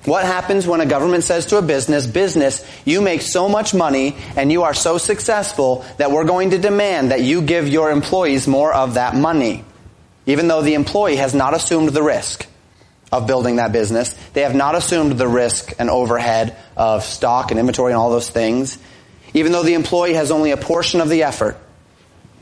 What 0.04 0.24
happens 0.24 0.66
when 0.66 0.80
a 0.80 0.86
government 0.86 1.24
says 1.24 1.46
to 1.46 1.58
a 1.58 1.62
business, 1.62 2.06
business, 2.06 2.64
you 2.86 3.02
make 3.02 3.20
so 3.20 3.48
much 3.48 3.74
money 3.74 4.16
and 4.34 4.50
you 4.50 4.62
are 4.62 4.72
so 4.72 4.96
successful 4.96 5.84
that 5.98 6.10
we're 6.10 6.24
going 6.24 6.50
to 6.50 6.58
demand 6.58 7.10
that 7.10 7.20
you 7.22 7.42
give 7.42 7.68
your 7.68 7.90
employees 7.90 8.48
more 8.48 8.72
of 8.72 8.94
that 8.94 9.14
money. 9.14 9.64
Even 10.24 10.48
though 10.48 10.62
the 10.62 10.74
employee 10.74 11.16
has 11.16 11.34
not 11.34 11.54
assumed 11.54 11.90
the 11.90 12.02
risk 12.02 12.46
of 13.12 13.26
building 13.26 13.56
that 13.56 13.72
business. 13.72 14.14
They 14.32 14.42
have 14.42 14.54
not 14.54 14.74
assumed 14.74 15.12
the 15.12 15.28
risk 15.28 15.72
and 15.78 15.90
overhead 15.90 16.56
of 16.76 17.04
stock 17.04 17.50
and 17.50 17.58
inventory 17.58 17.92
and 17.92 17.98
all 17.98 18.10
those 18.10 18.30
things. 18.30 18.78
Even 19.34 19.52
though 19.52 19.62
the 19.62 19.74
employee 19.74 20.14
has 20.14 20.30
only 20.30 20.52
a 20.52 20.56
portion 20.56 21.00
of 21.00 21.08
the 21.08 21.24
effort. 21.24 21.56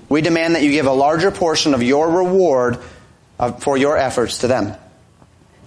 We 0.09 0.21
demand 0.21 0.55
that 0.55 0.63
you 0.63 0.71
give 0.71 0.87
a 0.87 0.93
larger 0.93 1.31
portion 1.31 1.75
of 1.75 1.83
your 1.83 2.11
reward 2.11 2.79
uh, 3.39 3.53
for 3.53 3.77
your 3.77 3.97
efforts 3.97 4.39
to 4.39 4.47
them. 4.47 4.75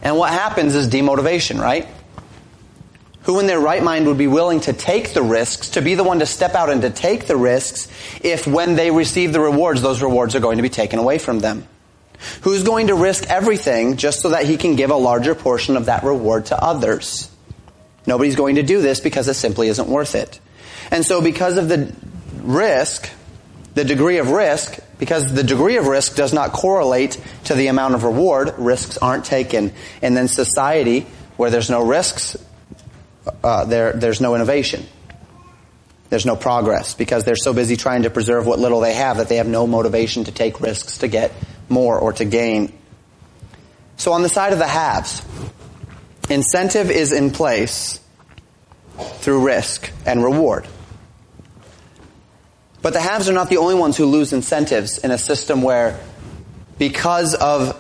And 0.02 0.18
what 0.18 0.32
happens 0.32 0.76
is 0.76 0.88
demotivation, 0.88 1.60
right? 1.60 1.88
Who 3.24 3.40
in 3.40 3.46
their 3.46 3.60
right 3.60 3.84
mind 3.84 4.08
would 4.08 4.18
be 4.18 4.28
willing 4.28 4.62
to 4.62 4.74
take 4.74 5.14
the 5.14 5.22
risks, 5.22 5.72
to 5.72 5.82
be 5.82 5.94
the 5.94 6.04
one 6.04 6.20
to 6.20 6.26
step 6.26 6.56
out 6.56 6.72
and 6.72 6.82
to 6.82 6.90
take 6.90 7.28
the 7.28 7.38
risks, 7.38 7.88
if 8.22 8.48
when 8.48 8.76
they 8.76 8.90
receive 8.90 9.32
the 9.32 9.40
rewards, 9.40 9.82
those 9.82 10.02
rewards 10.02 10.36
are 10.36 10.40
going 10.40 10.58
to 10.58 10.64
be 10.64 10.70
taken 10.70 10.98
away 10.98 11.20
from 11.20 11.40
them? 11.40 11.68
Who's 12.42 12.64
going 12.64 12.88
to 12.88 12.96
risk 12.96 13.26
everything 13.30 13.98
just 13.98 14.22
so 14.22 14.30
that 14.30 14.46
he 14.46 14.58
can 14.58 14.76
give 14.76 14.90
a 14.90 14.96
larger 14.96 15.36
portion 15.36 15.78
of 15.78 15.86
that 15.86 16.04
reward 16.04 16.48
to 16.48 16.62
others? 16.62 17.30
Nobody's 18.08 18.36
going 18.36 18.56
to 18.56 18.64
do 18.64 18.82
this 18.82 19.00
because 19.00 19.28
it 19.28 19.36
simply 19.36 19.68
isn't 19.68 19.88
worth 19.88 20.16
it. 20.16 20.40
And 20.90 21.06
so 21.06 21.22
because 21.22 21.58
of 21.58 21.70
the 21.70 21.94
risk, 22.42 23.10
the 23.76 23.84
degree 23.84 24.18
of 24.18 24.32
risk, 24.32 24.80
because 25.02 25.34
the 25.34 25.42
degree 25.42 25.78
of 25.78 25.88
risk 25.88 26.16
does 26.16 26.32
not 26.32 26.54
correlate 26.54 27.20
to 27.46 27.56
the 27.56 27.66
amount 27.66 27.96
of 27.96 28.04
reward, 28.04 28.54
risks 28.60 29.00
aren't 29.00 29.26
taken. 29.26 29.74
And 30.04 30.16
then 30.16 30.28
society, 30.28 31.08
where 31.38 31.50
there's 31.50 31.72
no 31.72 31.84
risks, 31.84 32.38
uh, 33.44 33.66
there, 33.66 33.94
there's 33.94 34.22
no 34.22 34.36
innovation. 34.36 34.86
There's 36.12 36.28
no 36.28 36.36
progress 36.36 36.94
because 36.94 37.24
they're 37.24 37.36
so 37.36 37.52
busy 37.52 37.78
trying 37.78 38.04
to 38.04 38.12
preserve 38.12 38.46
what 38.46 38.60
little 38.60 38.80
they 38.80 38.94
have 38.94 39.18
that 39.18 39.28
they 39.28 39.38
have 39.38 39.48
no 39.48 39.66
motivation 39.66 40.26
to 40.26 40.32
take 40.32 40.62
risks 40.62 41.00
to 41.00 41.08
get 41.08 41.32
more 41.68 41.98
or 41.98 42.14
to 42.14 42.24
gain. 42.24 42.72
So 43.98 44.14
on 44.14 44.22
the 44.22 44.30
side 44.30 44.54
of 44.54 44.60
the 44.60 44.68
haves, 44.68 45.24
incentive 46.30 46.92
is 46.92 47.12
in 47.12 47.32
place 47.32 48.00
through 49.00 49.48
risk 49.48 49.92
and 50.06 50.24
reward. 50.24 50.68
But 52.82 52.94
the 52.94 53.00
haves 53.00 53.30
are 53.30 53.34
not 53.34 53.50
the 53.50 53.58
only 53.58 53.76
ones 53.76 53.98
who 53.98 54.06
lose 54.06 54.34
incentives 54.34 54.98
in 54.98 55.12
a 55.12 55.18
system 55.18 55.62
where, 55.62 56.00
because 56.80 57.36
of 57.36 57.76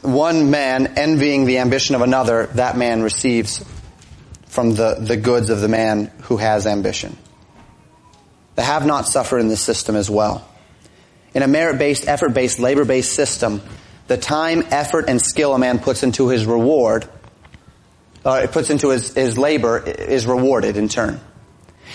one 0.00 0.50
man 0.50 0.94
envying 0.96 1.44
the 1.44 1.58
ambition 1.58 1.94
of 1.94 2.00
another, 2.00 2.46
that 2.54 2.76
man 2.76 3.02
receives 3.02 3.64
from 4.46 4.74
the, 4.74 4.96
the 4.98 5.16
goods 5.16 5.50
of 5.50 5.60
the 5.60 5.68
man 5.68 6.10
who 6.22 6.36
has 6.36 6.66
ambition. 6.66 7.16
The 8.54 8.62
have 8.62 8.84
not 8.84 9.06
suffer 9.06 9.38
in 9.38 9.48
this 9.48 9.62
system 9.62 9.96
as 9.96 10.10
well. 10.10 10.46
In 11.34 11.42
a 11.42 11.48
merit-based, 11.48 12.06
effort-based, 12.06 12.58
labor-based 12.58 13.12
system, 13.12 13.62
the 14.08 14.18
time, 14.18 14.64
effort, 14.70 15.06
and 15.08 15.20
skill 15.22 15.54
a 15.54 15.58
man 15.58 15.78
puts 15.78 16.02
into 16.02 16.28
his 16.28 16.44
reward, 16.44 17.08
uh, 18.24 18.42
it 18.44 18.52
puts 18.52 18.68
into 18.68 18.90
his, 18.90 19.14
his 19.14 19.38
labor, 19.38 19.78
is 19.78 20.26
rewarded 20.26 20.76
in 20.76 20.88
turn. 20.88 21.20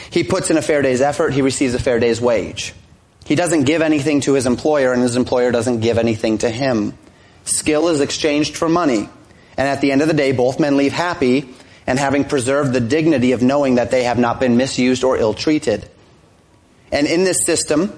He 0.10 0.24
puts 0.24 0.50
in 0.50 0.58
a 0.58 0.62
fair 0.62 0.82
day's 0.82 1.01
effort, 1.01 1.34
he 1.34 1.41
receives 1.41 1.74
a 1.74 1.79
fair 1.79 2.00
day's 2.00 2.22
wage. 2.22 2.74
He 3.25 3.36
doesn't 3.36 3.63
give 3.63 3.82
anything 3.82 4.22
to 4.22 4.34
his 4.34 4.46
employer 4.46 4.94
and 4.94 5.01
his 5.01 5.15
employer 5.15 5.51
doesn't 5.51 5.82
give 5.82 5.98
anything 5.98 6.38
to 6.39 6.50
him. 6.50 6.98
Skill 7.44 7.89
is 7.89 8.01
exchanged 8.01 8.56
for 8.56 8.70
money. 8.70 9.10
And 9.58 9.67
at 9.67 9.82
the 9.82 9.91
end 9.91 10.01
of 10.01 10.08
the 10.08 10.13
day, 10.13 10.32
both 10.32 10.60
men 10.60 10.77
leave 10.77 10.94
happy 10.94 11.50
and 11.86 11.98
having 11.98 12.25
preserved 12.25 12.74
the 12.74 12.79
dignity 12.79 13.32
of 13.32 13.41
knowing 13.41 13.75
that 13.75 13.91
they 13.91 14.03
have 14.03 14.20
not 14.20 14.39
been 14.39 14.56
misused 14.56 15.03
or 15.03 15.17
ill-treated. 15.17 15.89
And 16.91 17.08
in 17.08 17.24
this 17.24 17.46
system, 17.46 17.98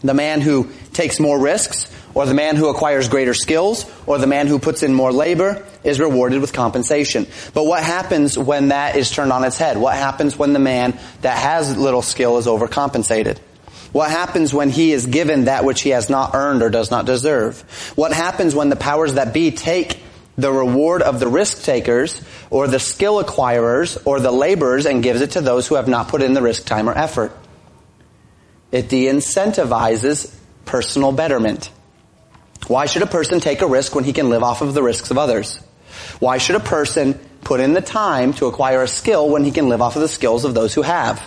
the 0.00 0.14
man 0.14 0.40
who 0.40 0.70
takes 0.92 1.20
more 1.20 1.38
risks, 1.38 1.90
or 2.14 2.26
the 2.26 2.34
man 2.34 2.56
who 2.56 2.68
acquires 2.68 3.08
greater 3.08 3.34
skills, 3.34 3.90
or 4.06 4.18
the 4.18 4.26
man 4.26 4.46
who 4.46 4.58
puts 4.58 4.82
in 4.82 4.94
more 4.94 5.12
labor 5.12 5.64
is 5.84 6.00
rewarded 6.00 6.40
with 6.40 6.52
compensation. 6.52 7.26
But 7.54 7.64
what 7.64 7.82
happens 7.82 8.36
when 8.36 8.68
that 8.68 8.96
is 8.96 9.10
turned 9.10 9.32
on 9.32 9.44
its 9.44 9.58
head? 9.58 9.78
What 9.78 9.94
happens 9.94 10.36
when 10.36 10.52
the 10.52 10.58
man 10.58 10.98
that 11.22 11.38
has 11.38 11.76
little 11.76 12.02
skill 12.02 12.38
is 12.38 12.46
overcompensated? 12.46 13.38
What 13.92 14.10
happens 14.10 14.54
when 14.54 14.70
he 14.70 14.92
is 14.92 15.06
given 15.06 15.44
that 15.44 15.64
which 15.64 15.82
he 15.82 15.90
has 15.90 16.08
not 16.08 16.34
earned 16.34 16.62
or 16.62 16.70
does 16.70 16.90
not 16.90 17.06
deserve? 17.06 17.60
What 17.96 18.12
happens 18.12 18.54
when 18.54 18.68
the 18.68 18.76
powers 18.76 19.14
that 19.14 19.34
be 19.34 19.50
take 19.50 20.00
the 20.38 20.52
reward 20.52 21.02
of 21.02 21.18
the 21.18 21.26
risk 21.26 21.64
takers 21.64 22.22
or 22.50 22.68
the 22.68 22.78
skill 22.78 23.22
acquirers 23.22 24.00
or 24.04 24.20
the 24.20 24.30
laborers 24.30 24.86
and 24.86 25.02
gives 25.02 25.20
it 25.20 25.32
to 25.32 25.40
those 25.40 25.66
who 25.66 25.74
have 25.74 25.88
not 25.88 26.08
put 26.08 26.22
in 26.22 26.34
the 26.34 26.42
risk 26.42 26.66
time 26.66 26.88
or 26.88 26.96
effort? 26.96 27.36
It 28.72 28.88
de-incentivizes 28.88 30.34
personal 30.64 31.12
betterment. 31.12 31.70
Why 32.68 32.86
should 32.86 33.02
a 33.02 33.06
person 33.06 33.40
take 33.40 33.62
a 33.62 33.66
risk 33.66 33.94
when 33.94 34.04
he 34.04 34.12
can 34.12 34.28
live 34.28 34.42
off 34.42 34.62
of 34.62 34.74
the 34.74 34.82
risks 34.82 35.10
of 35.10 35.18
others? 35.18 35.58
Why 36.20 36.38
should 36.38 36.56
a 36.56 36.60
person 36.60 37.14
put 37.42 37.60
in 37.60 37.72
the 37.72 37.80
time 37.80 38.32
to 38.34 38.46
acquire 38.46 38.82
a 38.82 38.88
skill 38.88 39.28
when 39.28 39.44
he 39.44 39.50
can 39.50 39.68
live 39.68 39.82
off 39.82 39.96
of 39.96 40.02
the 40.02 40.08
skills 40.08 40.44
of 40.44 40.54
those 40.54 40.74
who 40.74 40.82
have? 40.82 41.20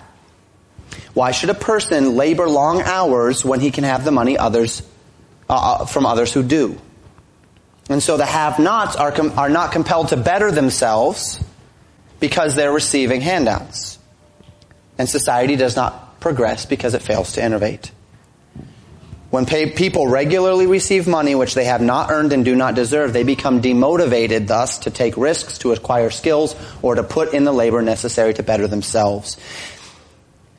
Why 1.14 1.32
should 1.32 1.50
a 1.50 1.56
person 1.56 2.16
labor 2.16 2.48
long 2.48 2.82
hours 2.82 3.44
when 3.44 3.60
he 3.60 3.72
can 3.72 3.84
have 3.84 4.06
the 4.06 4.12
money 4.12 4.38
others 4.38 4.82
uh, 5.50 5.54
uh 5.82 5.86
from 5.86 6.06
others 6.06 6.32
who 6.34 6.44
do? 6.44 6.80
And 7.90 8.02
so 8.02 8.16
the 8.16 8.26
have-nots 8.26 8.96
are, 8.96 9.12
com- 9.12 9.38
are 9.38 9.50
not 9.50 9.74
compelled 9.74 10.10
to 10.10 10.18
better 10.18 10.52
themselves 10.52 11.44
because 12.20 12.56
they're 12.56 12.72
receiving 12.72 13.20
handouts. 13.20 14.00
And 14.98 15.10
society 15.10 15.56
does 15.58 15.76
not 15.76 16.13
progress 16.24 16.66
because 16.66 16.96
it 16.96 17.02
fails 17.02 17.34
to 17.34 17.44
innovate. 17.44 17.92
When 19.30 19.46
pay, 19.46 19.70
people 19.70 20.08
regularly 20.08 20.68
receive 20.68 21.06
money 21.06 21.36
which 21.36 21.54
they 21.54 21.66
have 21.66 21.82
not 21.82 22.12
earned 22.12 22.34
and 22.34 22.46
do 22.46 22.56
not 22.56 22.76
deserve, 22.76 23.14
they 23.14 23.24
become 23.24 23.62
demotivated 23.62 24.48
thus 24.48 24.80
to 24.80 24.92
take 24.92 25.18
risks, 25.18 25.58
to 25.60 25.74
acquire 25.74 26.10
skills, 26.10 26.56
or 26.82 26.96
to 26.96 27.04
put 27.04 27.34
in 27.34 27.44
the 27.44 27.52
labor 27.52 27.82
necessary 27.82 28.34
to 28.36 28.44
better 28.44 28.68
themselves. 28.68 29.38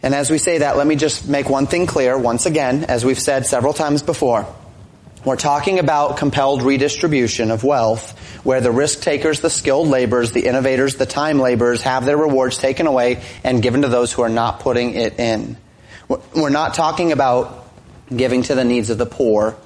And 0.03 0.15
as 0.15 0.31
we 0.31 0.39
say 0.39 0.59
that, 0.59 0.77
let 0.77 0.87
me 0.87 0.97
just 0.97 1.27
make 1.27 1.49
one 1.49 1.67
thing 1.67 1.87
clear 1.87 2.19
once 2.19 2.45
again, 2.47 2.85
as 2.85 3.05
we've 3.05 3.19
said 3.19 3.47
several 3.47 3.73
times 3.73 4.03
before. 4.03 4.47
We're 5.25 5.37
talking 5.37 5.79
about 5.79 6.19
compelled 6.19 6.63
redistribution 6.63 7.51
of 7.51 7.65
wealth 7.65 8.19
where 8.45 8.61
the 8.61 8.71
risk 8.71 9.01
takers, 9.01 9.41
the 9.41 9.49
skilled 9.49 9.89
laborers, 9.89 10.33
the 10.33 10.47
innovators, 10.47 10.97
the 10.97 11.07
time 11.07 11.39
laborers 11.39 11.81
have 11.83 12.05
their 12.05 12.19
rewards 12.19 12.59
taken 12.59 12.87
away 12.87 13.23
and 13.43 13.63
given 13.63 13.83
to 13.83 13.89
those 13.89 14.13
who 14.13 14.21
are 14.21 14.29
not 14.29 14.61
putting 14.61 14.95
it 14.95 15.19
in. 15.19 15.57
We're 16.09 16.51
not 16.51 16.75
talking 16.75 17.11
about 17.11 17.67
giving 18.15 18.43
to 18.43 18.55
the 18.55 18.65
needs 18.65 18.91
of 18.91 18.99
the 18.99 19.07
poor 19.07 19.57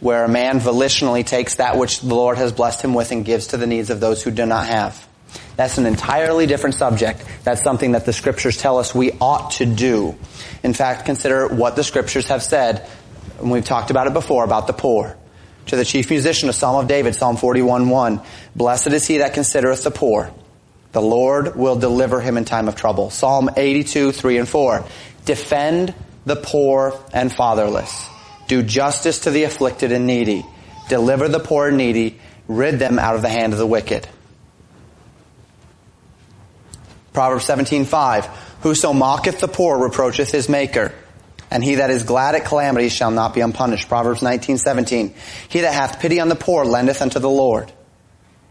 where 0.00 0.24
a 0.24 0.28
man 0.28 0.58
volitionally 0.58 1.24
takes 1.24 1.54
that 1.54 1.78
which 1.78 2.00
the 2.00 2.14
Lord 2.14 2.36
has 2.36 2.52
blessed 2.52 2.82
him 2.82 2.94
with 2.94 3.12
and 3.12 3.24
gives 3.24 3.48
to 3.48 3.56
the 3.56 3.68
needs 3.68 3.90
of 3.90 4.00
those 4.00 4.24
who 4.24 4.32
do 4.32 4.44
not 4.44 4.66
have. 4.66 5.08
That's 5.56 5.78
an 5.78 5.86
entirely 5.86 6.46
different 6.46 6.74
subject. 6.74 7.24
That's 7.44 7.62
something 7.62 7.92
that 7.92 8.04
the 8.06 8.12
scriptures 8.12 8.56
tell 8.56 8.78
us 8.78 8.94
we 8.94 9.12
ought 9.20 9.52
to 9.52 9.66
do. 9.66 10.16
In 10.64 10.74
fact, 10.74 11.06
consider 11.06 11.46
what 11.46 11.76
the 11.76 11.84
scriptures 11.84 12.28
have 12.28 12.42
said, 12.42 12.88
and 13.38 13.50
we've 13.50 13.64
talked 13.64 13.90
about 13.90 14.06
it 14.06 14.12
before, 14.12 14.44
about 14.44 14.66
the 14.66 14.72
poor. 14.72 15.16
To 15.66 15.76
the 15.76 15.84
chief 15.84 16.10
musician, 16.10 16.48
a 16.48 16.52
psalm 16.52 16.76
of 16.76 16.88
David, 16.88 17.14
Psalm 17.14 17.36
41:1, 17.36 18.24
Blessed 18.54 18.88
is 18.88 19.06
he 19.06 19.18
that 19.18 19.34
considereth 19.34 19.82
the 19.82 19.90
poor. 19.90 20.30
The 20.92 21.02
Lord 21.02 21.56
will 21.56 21.76
deliver 21.76 22.20
him 22.20 22.36
in 22.36 22.44
time 22.44 22.68
of 22.68 22.76
trouble. 22.76 23.10
Psalm 23.10 23.50
82, 23.56 24.12
3 24.12 24.38
and 24.38 24.48
4. 24.48 24.84
Defend 25.24 25.94
the 26.24 26.36
poor 26.36 26.98
and 27.12 27.32
fatherless. 27.32 28.08
Do 28.46 28.62
justice 28.62 29.20
to 29.20 29.30
the 29.30 29.44
afflicted 29.44 29.90
and 29.90 30.06
needy. 30.06 30.44
Deliver 30.88 31.28
the 31.28 31.40
poor 31.40 31.68
and 31.68 31.78
needy. 31.78 32.20
Rid 32.46 32.78
them 32.78 32.98
out 32.98 33.16
of 33.16 33.22
the 33.22 33.28
hand 33.28 33.52
of 33.52 33.58
the 33.58 33.66
wicked. 33.66 34.06
Proverbs 37.14 37.46
17:5 37.46 38.26
Whoso 38.60 38.92
mocketh 38.92 39.40
the 39.40 39.48
poor 39.48 39.78
reproacheth 39.78 40.30
his 40.30 40.48
maker, 40.48 40.92
and 41.54 41.62
he 41.62 41.76
that 41.76 41.88
is 41.88 42.02
glad 42.02 42.34
at 42.34 42.44
calamity 42.44 42.88
shall 42.88 43.12
not 43.12 43.32
be 43.32 43.40
unpunished. 43.40 43.88
Proverbs 43.88 44.20
19:17 44.20 45.14
He 45.48 45.60
that 45.60 45.72
hath 45.72 46.00
pity 46.00 46.18
on 46.18 46.28
the 46.28 46.34
poor 46.34 46.64
lendeth 46.64 47.00
unto 47.00 47.20
the 47.20 47.30
Lord, 47.30 47.72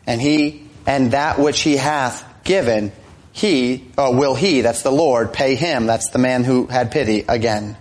and 0.08 0.22
he 0.22 0.64
and 0.88 1.12
that 1.12 1.38
which 1.38 1.60
he 1.60 1.76
hath 1.76 2.24
given 2.46 2.94
he 3.34 3.90
uh, 3.98 4.12
will 4.14 4.36
he 4.36 4.62
that's 4.62 4.84
the 4.84 4.92
Lord 4.92 5.34
pay 5.34 5.56
him 5.56 5.86
that's 5.86 6.10
the 6.12 6.20
man 6.20 6.46
who 6.46 6.66
had 6.66 6.92
pity 6.92 7.26
again. 7.28 7.76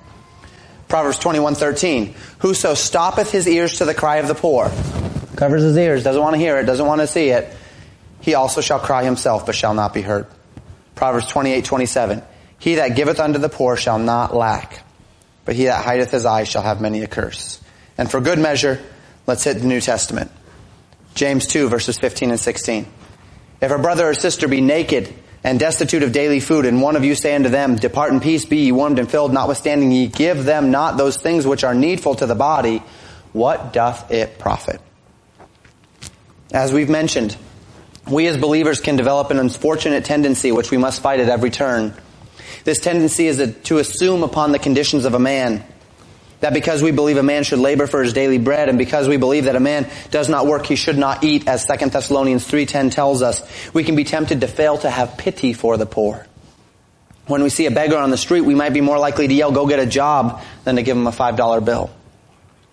Proverbs 0.89 1.21
21:13 1.21 2.15
Whoso 2.41 2.75
stoppeth 2.75 3.31
his 3.31 3.47
ears 3.47 3.79
to 3.79 3.85
the 3.85 3.95
cry 3.95 4.17
of 4.17 4.27
the 4.27 4.35
poor 4.35 4.71
covers 5.37 5.63
his 5.63 5.77
ears 5.77 6.03
doesn't 6.03 6.21
want 6.21 6.35
to 6.35 6.39
hear 6.39 6.59
it 6.59 6.67
doesn't 6.67 6.85
want 6.85 7.01
to 7.01 7.07
see 7.07 7.29
it 7.29 7.57
he 8.23 8.35
also 8.35 8.61
shall 8.61 8.81
cry 8.81 9.05
himself 9.05 9.47
but 9.47 9.55
shall 9.55 9.75
not 9.75 9.93
be 9.93 10.01
heard. 10.01 10.27
Proverbs 10.95 11.27
28, 11.27 11.65
27. 11.65 12.23
He 12.59 12.77
that 12.77 12.95
giveth 12.95 13.19
unto 13.21 13.39
the 13.39 13.49
poor 13.49 13.77
shall 13.77 13.99
not 13.99 14.35
lack, 14.35 14.83
but 15.45 15.57
he 15.57 15.65
that 15.65 15.85
hideth 15.85 16.11
his 16.11 16.25
eyes 16.25 16.49
shall 16.49 16.63
have 16.63 16.81
many 16.81 17.03
a 17.03 17.07
curse. 17.07 17.61
And 17.99 18.11
for 18.11 18.21
good 18.21 18.39
measure, 18.39 18.81
let's 19.27 19.45
hit 19.45 19.59
the 19.59 19.67
New 19.67 19.81
Testament. 19.81 20.31
James 21.15 21.47
2 21.47 21.69
verses 21.69 21.99
15 21.99 22.31
and 22.31 22.41
16. 22.41 22.87
If 23.61 23.71
a 23.71 23.79
brother 23.79 24.09
or 24.09 24.15
sister 24.15 24.49
be 24.49 24.61
naked 24.61 25.13
and 25.45 25.59
destitute 25.59 26.03
of 26.03 26.13
daily 26.13 26.41
food, 26.41 26.67
and 26.67 26.83
one 26.83 26.97
of 26.97 27.05
you 27.05 27.15
say 27.15 27.35
unto 27.35 27.49
them, 27.49 27.77
Depart 27.77 28.13
in 28.13 28.21
peace, 28.21 28.45
be 28.45 28.59
ye 28.59 28.73
warmed 28.73 28.99
and 28.99 29.11
filled, 29.11 29.33
notwithstanding 29.33 29.91
ye 29.91 30.07
give 30.07 30.45
them 30.45 30.71
not 30.71 30.97
those 30.97 31.17
things 31.17 31.47
which 31.47 31.65
are 31.65 31.75
needful 31.75 32.15
to 32.17 32.27
the 32.27 32.35
body, 32.35 32.83
what 33.33 33.73
doth 33.73 34.11
it 34.11 34.39
profit? 34.39 34.81
As 36.53 36.73
we've 36.73 36.91
mentioned, 36.91 37.37
we 38.11 38.27
as 38.27 38.37
believers 38.37 38.81
can 38.81 38.97
develop 38.97 39.31
an 39.31 39.39
unfortunate 39.39 40.05
tendency 40.05 40.53
which 40.53 40.71
we 40.71 40.77
must 40.77 41.01
fight 41.01 41.21
at 41.21 41.29
every 41.29 41.51
turn. 41.51 41.95
This 42.65 42.79
tendency 42.79 43.27
is 43.27 43.57
to 43.65 43.79
assume 43.79 44.23
upon 44.23 44.53
the 44.53 44.59
conditions 44.59 45.05
of 45.05 45.15
a 45.15 45.19
man 45.19 45.65
that 46.41 46.53
because 46.53 46.83
we 46.83 46.91
believe 46.91 47.17
a 47.17 47.23
man 47.23 47.45
should 47.45 47.61
labor 47.61 47.87
for 47.87 48.03
his 48.03 48.13
daily 48.13 48.39
bread 48.39 48.69
and 48.69 48.77
because 48.77 49.09
we 49.09 49.17
believe 49.17 49.45
that 49.45 49.55
a 49.55 49.61
man 49.61 49.89
does 50.11 50.29
not 50.29 50.47
work 50.47 50.67
he 50.67 50.77
should 50.77 50.99
not 50.99 51.23
eat 51.23 51.47
as 51.47 51.65
2 51.65 51.91
Thessalonians 51.91 52.47
3:10 52.47 52.91
tells 52.91 53.23
us 53.23 53.43
we 53.73 53.85
can 53.85 53.95
be 53.95 54.05
tempted 54.05 54.41
to 54.41 54.49
fail 54.49 54.77
to 54.79 54.91
have 54.91 55.17
pity 55.17 55.53
for 55.53 55.77
the 55.77 55.87
poor. 55.87 56.27
When 57.27 57.45
we 57.45 57.49
see 57.49 57.67
a 57.67 57.71
beggar 57.71 57.97
on 57.97 58.11
the 58.11 58.17
street 58.17 58.43
we 58.43 58.57
might 58.57 58.73
be 58.73 58.81
more 58.81 58.99
likely 58.99 59.29
to 59.29 59.35
yell 59.35 59.53
go 59.53 59.67
get 59.67 59.79
a 59.79 59.87
job 59.87 60.43
than 60.65 60.77
to 60.77 60.83
give 60.83 60.97
him 60.97 61.07
a 61.07 61.13
$5 61.13 61.65
bill. 61.65 61.91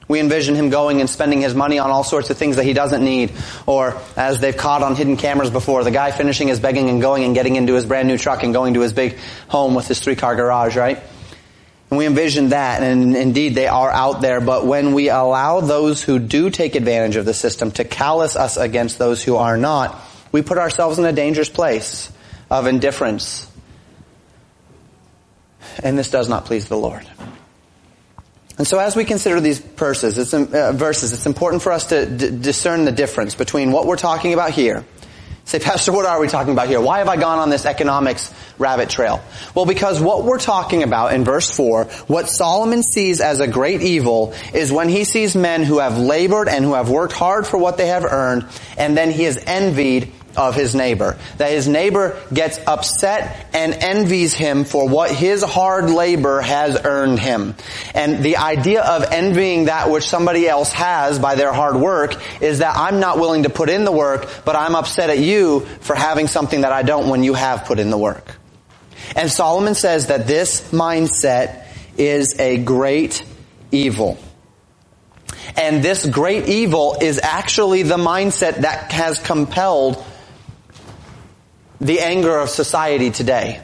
We 0.09 0.19
envision 0.19 0.55
him 0.55 0.69
going 0.71 0.99
and 0.99 1.09
spending 1.09 1.39
his 1.39 1.53
money 1.53 1.77
on 1.77 1.91
all 1.91 2.03
sorts 2.03 2.31
of 2.31 2.37
things 2.37 2.55
that 2.55 2.65
he 2.65 2.73
doesn't 2.73 3.03
need. 3.03 3.31
Or, 3.67 4.01
as 4.17 4.39
they've 4.39 4.57
caught 4.57 4.81
on 4.81 4.95
hidden 4.95 5.17
cameras 5.17 5.51
before, 5.51 5.83
the 5.83 5.91
guy 5.91 6.09
finishing 6.09 6.47
his 6.47 6.59
begging 6.59 6.89
and 6.89 6.99
going 6.99 7.23
and 7.23 7.35
getting 7.35 7.55
into 7.55 7.75
his 7.75 7.85
brand 7.85 8.07
new 8.07 8.17
truck 8.17 8.41
and 8.41 8.51
going 8.51 8.73
to 8.73 8.81
his 8.81 8.91
big 8.91 9.17
home 9.47 9.75
with 9.75 9.87
his 9.87 9.99
three 9.99 10.15
car 10.15 10.35
garage, 10.35 10.75
right? 10.75 10.99
And 11.91 11.97
we 11.97 12.07
envision 12.07 12.49
that, 12.49 12.81
and 12.81 13.15
indeed 13.15 13.53
they 13.53 13.67
are 13.67 13.89
out 13.89 14.21
there, 14.21 14.41
but 14.41 14.65
when 14.65 14.93
we 14.93 15.09
allow 15.09 15.59
those 15.59 16.03
who 16.03 16.19
do 16.19 16.49
take 16.49 16.75
advantage 16.75 17.15
of 17.15 17.25
the 17.25 17.33
system 17.33 17.71
to 17.73 17.83
callous 17.83 18.35
us 18.35 18.57
against 18.57 18.97
those 18.97 19.23
who 19.23 19.37
are 19.37 19.57
not, 19.57 19.99
we 20.31 20.41
put 20.41 20.57
ourselves 20.57 20.99
in 20.99 21.05
a 21.05 21.13
dangerous 21.13 21.49
place 21.49 22.11
of 22.49 22.67
indifference. 22.67 23.49
And 25.83 25.97
this 25.97 26.11
does 26.11 26.29
not 26.29 26.45
please 26.45 26.67
the 26.67 26.77
Lord. 26.77 27.07
And 28.59 28.67
so 28.67 28.77
as 28.77 28.93
we 28.93 29.05
consider 29.05 29.39
these 29.39 29.59
verses, 29.59 30.17
it's, 30.17 30.33
uh, 30.33 30.73
verses, 30.73 31.13
it's 31.13 31.25
important 31.25 31.63
for 31.63 31.71
us 31.71 31.87
to 31.87 32.05
d- 32.05 32.37
discern 32.41 32.83
the 32.83 32.91
difference 32.91 33.33
between 33.33 33.71
what 33.71 33.87
we're 33.87 33.95
talking 33.95 34.33
about 34.33 34.51
here. 34.51 34.83
Say, 35.45 35.59
Pastor, 35.59 35.93
what 35.93 36.05
are 36.05 36.19
we 36.19 36.27
talking 36.27 36.51
about 36.51 36.67
here? 36.67 36.81
Why 36.81 36.97
have 36.97 37.07
I 37.07 37.15
gone 37.15 37.39
on 37.39 37.49
this 37.49 37.65
economics 37.65 38.31
rabbit 38.57 38.89
trail? 38.89 39.23
Well, 39.55 39.65
because 39.65 40.01
what 40.01 40.25
we're 40.25 40.39
talking 40.39 40.83
about 40.83 41.13
in 41.13 41.23
verse 41.23 41.49
4, 41.49 41.85
what 42.07 42.29
Solomon 42.29 42.83
sees 42.83 43.21
as 43.21 43.39
a 43.39 43.47
great 43.47 43.81
evil 43.81 44.33
is 44.53 44.73
when 44.73 44.89
he 44.89 45.05
sees 45.05 45.37
men 45.37 45.63
who 45.63 45.79
have 45.79 45.97
labored 45.97 46.49
and 46.49 46.65
who 46.65 46.73
have 46.73 46.89
worked 46.89 47.13
hard 47.13 47.47
for 47.47 47.57
what 47.57 47.77
they 47.77 47.87
have 47.87 48.03
earned, 48.03 48.45
and 48.77 48.95
then 48.95 49.09
he 49.09 49.23
is 49.23 49.41
envied 49.47 50.11
of 50.39 50.55
his 50.55 50.73
neighbor. 50.73 51.17
That 51.37 51.51
his 51.51 51.67
neighbor 51.67 52.19
gets 52.33 52.57
upset 52.65 53.45
and 53.53 53.73
envies 53.73 54.33
him 54.33 54.63
for 54.63 54.87
what 54.87 55.11
his 55.11 55.43
hard 55.43 55.89
labor 55.89 56.39
has 56.41 56.79
earned 56.83 57.19
him. 57.19 57.55
And 57.93 58.23
the 58.23 58.37
idea 58.37 58.81
of 58.81 59.03
envying 59.03 59.65
that 59.65 59.91
which 59.91 60.07
somebody 60.07 60.47
else 60.47 60.71
has 60.71 61.19
by 61.19 61.35
their 61.35 61.51
hard 61.51 61.75
work 61.75 62.15
is 62.41 62.59
that 62.59 62.77
I'm 62.77 62.99
not 63.01 63.19
willing 63.19 63.43
to 63.43 63.49
put 63.49 63.69
in 63.69 63.83
the 63.83 63.91
work, 63.91 64.27
but 64.45 64.55
I'm 64.55 64.75
upset 64.75 65.09
at 65.09 65.19
you 65.19 65.61
for 65.81 65.95
having 65.95 66.27
something 66.27 66.61
that 66.61 66.71
I 66.71 66.83
don't 66.83 67.09
when 67.09 67.23
you 67.23 67.33
have 67.33 67.65
put 67.65 67.77
in 67.77 67.89
the 67.89 67.97
work. 67.97 68.35
And 69.15 69.29
Solomon 69.29 69.75
says 69.75 70.07
that 70.07 70.25
this 70.25 70.71
mindset 70.71 71.65
is 71.97 72.39
a 72.39 72.57
great 72.57 73.25
evil. 73.71 74.17
And 75.55 75.83
this 75.83 76.05
great 76.05 76.47
evil 76.47 76.97
is 77.01 77.19
actually 77.21 77.83
the 77.83 77.97
mindset 77.97 78.61
that 78.61 78.91
has 78.91 79.19
compelled 79.19 80.03
the 81.81 82.01
anger 82.01 82.37
of 82.37 82.49
society 82.49 83.11
today. 83.11 83.61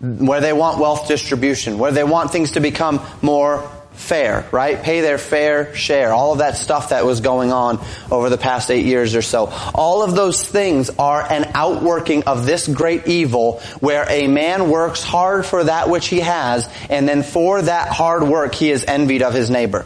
Where 0.00 0.40
they 0.40 0.52
want 0.52 0.78
wealth 0.78 1.08
distribution, 1.08 1.78
where 1.78 1.90
they 1.90 2.04
want 2.04 2.30
things 2.30 2.52
to 2.52 2.60
become 2.60 3.00
more 3.20 3.68
fair, 3.98 4.46
right? 4.52 4.80
Pay 4.80 5.00
their 5.00 5.18
fair 5.18 5.74
share. 5.74 6.12
All 6.12 6.32
of 6.32 6.38
that 6.38 6.56
stuff 6.56 6.90
that 6.90 7.04
was 7.04 7.20
going 7.20 7.52
on 7.52 7.84
over 8.10 8.30
the 8.30 8.38
past 8.38 8.70
eight 8.70 8.86
years 8.86 9.16
or 9.16 9.22
so. 9.22 9.46
All 9.74 10.02
of 10.02 10.14
those 10.14 10.46
things 10.46 10.90
are 10.98 11.20
an 11.20 11.50
outworking 11.54 12.22
of 12.24 12.46
this 12.46 12.68
great 12.68 13.08
evil 13.08 13.60
where 13.80 14.06
a 14.08 14.28
man 14.28 14.70
works 14.70 15.02
hard 15.02 15.44
for 15.44 15.64
that 15.64 15.90
which 15.90 16.06
he 16.06 16.20
has 16.20 16.68
and 16.88 17.08
then 17.08 17.22
for 17.22 17.60
that 17.60 17.88
hard 17.88 18.22
work 18.22 18.54
he 18.54 18.70
is 18.70 18.84
envied 18.84 19.22
of 19.22 19.34
his 19.34 19.50
neighbor. 19.50 19.84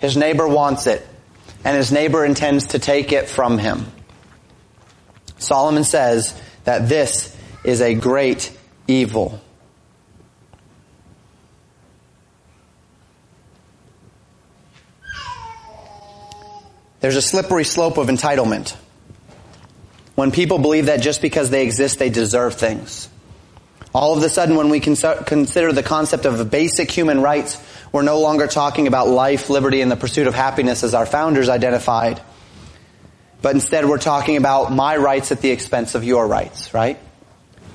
His 0.00 0.16
neighbor 0.16 0.46
wants 0.46 0.86
it 0.86 1.06
and 1.64 1.76
his 1.76 1.90
neighbor 1.90 2.24
intends 2.24 2.66
to 2.68 2.78
take 2.78 3.12
it 3.12 3.28
from 3.28 3.56
him. 3.56 3.86
Solomon 5.38 5.84
says 5.84 6.40
that 6.64 6.88
this 6.88 7.36
is 7.64 7.80
a 7.80 7.94
great 7.94 8.56
evil. 8.88 9.40
There's 17.00 17.16
a 17.16 17.22
slippery 17.22 17.64
slope 17.64 17.98
of 17.98 18.08
entitlement. 18.08 18.74
When 20.14 20.32
people 20.32 20.58
believe 20.58 20.86
that 20.86 21.02
just 21.02 21.20
because 21.20 21.50
they 21.50 21.62
exist, 21.62 21.98
they 21.98 22.08
deserve 22.08 22.54
things. 22.54 23.08
All 23.94 24.16
of 24.16 24.22
a 24.22 24.28
sudden, 24.28 24.56
when 24.56 24.70
we 24.70 24.80
consider 24.80 25.72
the 25.72 25.82
concept 25.84 26.24
of 26.24 26.50
basic 26.50 26.90
human 26.90 27.20
rights, 27.20 27.62
we're 27.92 28.02
no 28.02 28.20
longer 28.20 28.46
talking 28.46 28.86
about 28.86 29.08
life, 29.08 29.48
liberty, 29.50 29.82
and 29.82 29.90
the 29.90 29.96
pursuit 29.96 30.26
of 30.26 30.34
happiness 30.34 30.82
as 30.82 30.94
our 30.94 31.06
founders 31.06 31.48
identified. 31.48 32.20
But 33.46 33.54
instead 33.54 33.84
we're 33.84 33.98
talking 33.98 34.36
about 34.38 34.72
my 34.72 34.96
rights 34.96 35.30
at 35.30 35.40
the 35.40 35.52
expense 35.52 35.94
of 35.94 36.02
your 36.02 36.26
rights, 36.26 36.74
right? 36.74 36.98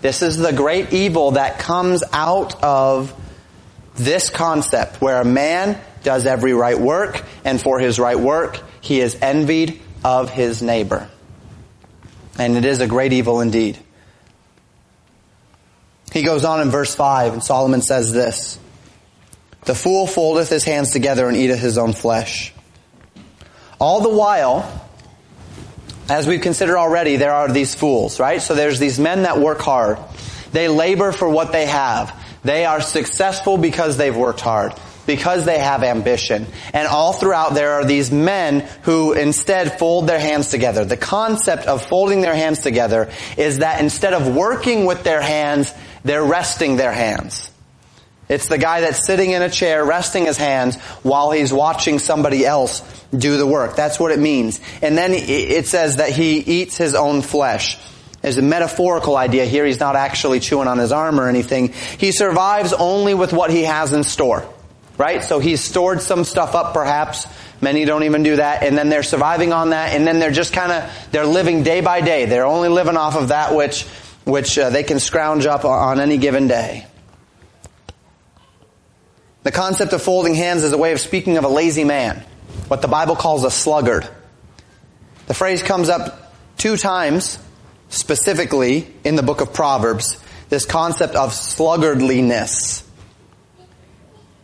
This 0.01 0.21
is 0.21 0.35
the 0.35 0.51
great 0.51 0.91
evil 0.91 1.31
that 1.31 1.59
comes 1.59 2.03
out 2.11 2.61
of 2.61 3.13
this 3.95 4.29
concept 4.29 4.99
where 4.99 5.21
a 5.21 5.23
man 5.23 5.79
does 6.03 6.25
every 6.25 6.51
right 6.51 6.77
work 6.77 7.23
and 7.45 7.61
for 7.61 7.79
his 7.79 7.99
right 7.99 8.19
work 8.19 8.61
he 8.81 8.99
is 8.99 9.15
envied 9.21 9.79
of 10.03 10.29
his 10.29 10.61
neighbor. 10.61 11.09
And 12.37 12.57
it 12.57 12.65
is 12.65 12.81
a 12.81 12.87
great 12.87 13.13
evil 13.13 13.39
indeed. 13.39 13.79
He 16.11 16.23
goes 16.23 16.43
on 16.43 16.59
in 16.59 16.69
verse 16.69 16.93
5 16.93 17.31
and 17.31 17.41
Solomon 17.41 17.81
says 17.81 18.11
this, 18.11 18.59
The 19.63 19.73
fool 19.73 20.05
foldeth 20.05 20.49
his 20.49 20.65
hands 20.65 20.91
together 20.91 21.29
and 21.29 21.37
eateth 21.37 21.61
his 21.61 21.77
own 21.77 21.93
flesh. 21.93 22.53
All 23.79 24.01
the 24.01 24.09
while, 24.09 24.89
as 26.11 26.27
we've 26.27 26.41
considered 26.41 26.77
already, 26.77 27.15
there 27.15 27.31
are 27.33 27.47
these 27.47 27.73
fools, 27.73 28.19
right? 28.19 28.41
So 28.41 28.53
there's 28.53 28.79
these 28.79 28.99
men 28.99 29.23
that 29.23 29.39
work 29.39 29.59
hard. 29.59 29.97
They 30.51 30.67
labor 30.67 31.13
for 31.13 31.29
what 31.29 31.53
they 31.53 31.65
have. 31.65 32.13
They 32.43 32.65
are 32.65 32.81
successful 32.81 33.57
because 33.57 33.95
they've 33.95 34.15
worked 34.15 34.41
hard, 34.41 34.73
because 35.05 35.45
they 35.45 35.59
have 35.59 35.83
ambition. 35.83 36.47
And 36.73 36.87
all 36.87 37.13
throughout 37.13 37.53
there 37.53 37.73
are 37.73 37.85
these 37.85 38.11
men 38.11 38.67
who 38.81 39.13
instead 39.13 39.79
fold 39.79 40.07
their 40.07 40.19
hands 40.19 40.49
together. 40.49 40.83
The 40.83 40.97
concept 40.97 41.65
of 41.65 41.85
folding 41.85 42.19
their 42.19 42.35
hands 42.35 42.59
together 42.59 43.09
is 43.37 43.59
that 43.59 43.79
instead 43.79 44.13
of 44.13 44.35
working 44.35 44.85
with 44.85 45.03
their 45.03 45.21
hands, 45.21 45.73
they're 46.03 46.25
resting 46.25 46.75
their 46.75 46.91
hands. 46.91 47.50
It's 48.31 48.47
the 48.47 48.57
guy 48.57 48.79
that's 48.79 49.05
sitting 49.05 49.31
in 49.31 49.41
a 49.41 49.49
chair 49.49 49.83
resting 49.83 50.25
his 50.25 50.37
hands 50.37 50.77
while 51.03 51.31
he's 51.31 51.51
watching 51.51 51.99
somebody 51.99 52.45
else 52.45 52.81
do 53.11 53.35
the 53.35 53.45
work. 53.45 53.75
That's 53.75 53.99
what 53.99 54.13
it 54.13 54.19
means. 54.19 54.61
And 54.81 54.97
then 54.97 55.11
it 55.13 55.67
says 55.67 55.97
that 55.97 56.11
he 56.11 56.37
eats 56.39 56.77
his 56.77 56.95
own 56.95 57.23
flesh. 57.23 57.77
There's 58.21 58.37
a 58.37 58.41
metaphorical 58.41 59.17
idea 59.17 59.43
here. 59.43 59.65
He's 59.65 59.81
not 59.81 59.97
actually 59.97 60.39
chewing 60.39 60.69
on 60.69 60.77
his 60.77 60.93
arm 60.93 61.19
or 61.19 61.27
anything. 61.27 61.73
He 61.97 62.13
survives 62.13 62.71
only 62.71 63.13
with 63.13 63.33
what 63.33 63.51
he 63.51 63.63
has 63.63 63.91
in 63.91 64.05
store. 64.05 64.47
Right? 64.97 65.25
So 65.25 65.39
he's 65.39 65.61
stored 65.61 66.01
some 66.01 66.23
stuff 66.23 66.55
up 66.55 66.73
perhaps. 66.73 67.27
Many 67.59 67.83
don't 67.83 68.03
even 68.03 68.23
do 68.23 68.37
that. 68.37 68.63
And 68.63 68.77
then 68.77 68.87
they're 68.87 69.03
surviving 69.03 69.51
on 69.51 69.71
that. 69.71 69.93
And 69.93 70.07
then 70.07 70.19
they're 70.19 70.31
just 70.31 70.53
kind 70.53 70.71
of, 70.71 70.89
they're 71.11 71.25
living 71.25 71.63
day 71.63 71.81
by 71.81 71.99
day. 71.99 72.27
They're 72.27 72.45
only 72.45 72.69
living 72.69 72.95
off 72.95 73.17
of 73.17 73.27
that 73.27 73.53
which, 73.53 73.83
which 74.23 74.57
uh, 74.57 74.69
they 74.69 74.83
can 74.83 75.01
scrounge 75.01 75.45
up 75.45 75.65
on 75.65 75.99
any 75.99 76.17
given 76.17 76.47
day. 76.47 76.85
The 79.43 79.51
concept 79.51 79.93
of 79.93 80.01
folding 80.03 80.35
hands 80.35 80.63
is 80.63 80.71
a 80.71 80.77
way 80.77 80.91
of 80.91 80.99
speaking 80.99 81.37
of 81.37 81.43
a 81.43 81.47
lazy 81.47 81.83
man, 81.83 82.23
what 82.67 82.81
the 82.81 82.87
Bible 82.87 83.15
calls 83.15 83.43
a 83.43 83.49
sluggard. 83.49 84.07
The 85.25 85.33
phrase 85.33 85.63
comes 85.63 85.89
up 85.89 86.33
two 86.57 86.77
times 86.77 87.39
specifically 87.89 88.87
in 89.03 89.15
the 89.15 89.23
book 89.23 89.41
of 89.41 89.51
Proverbs, 89.51 90.21
this 90.49 90.65
concept 90.65 91.15
of 91.15 91.31
sluggardliness. 91.31 92.83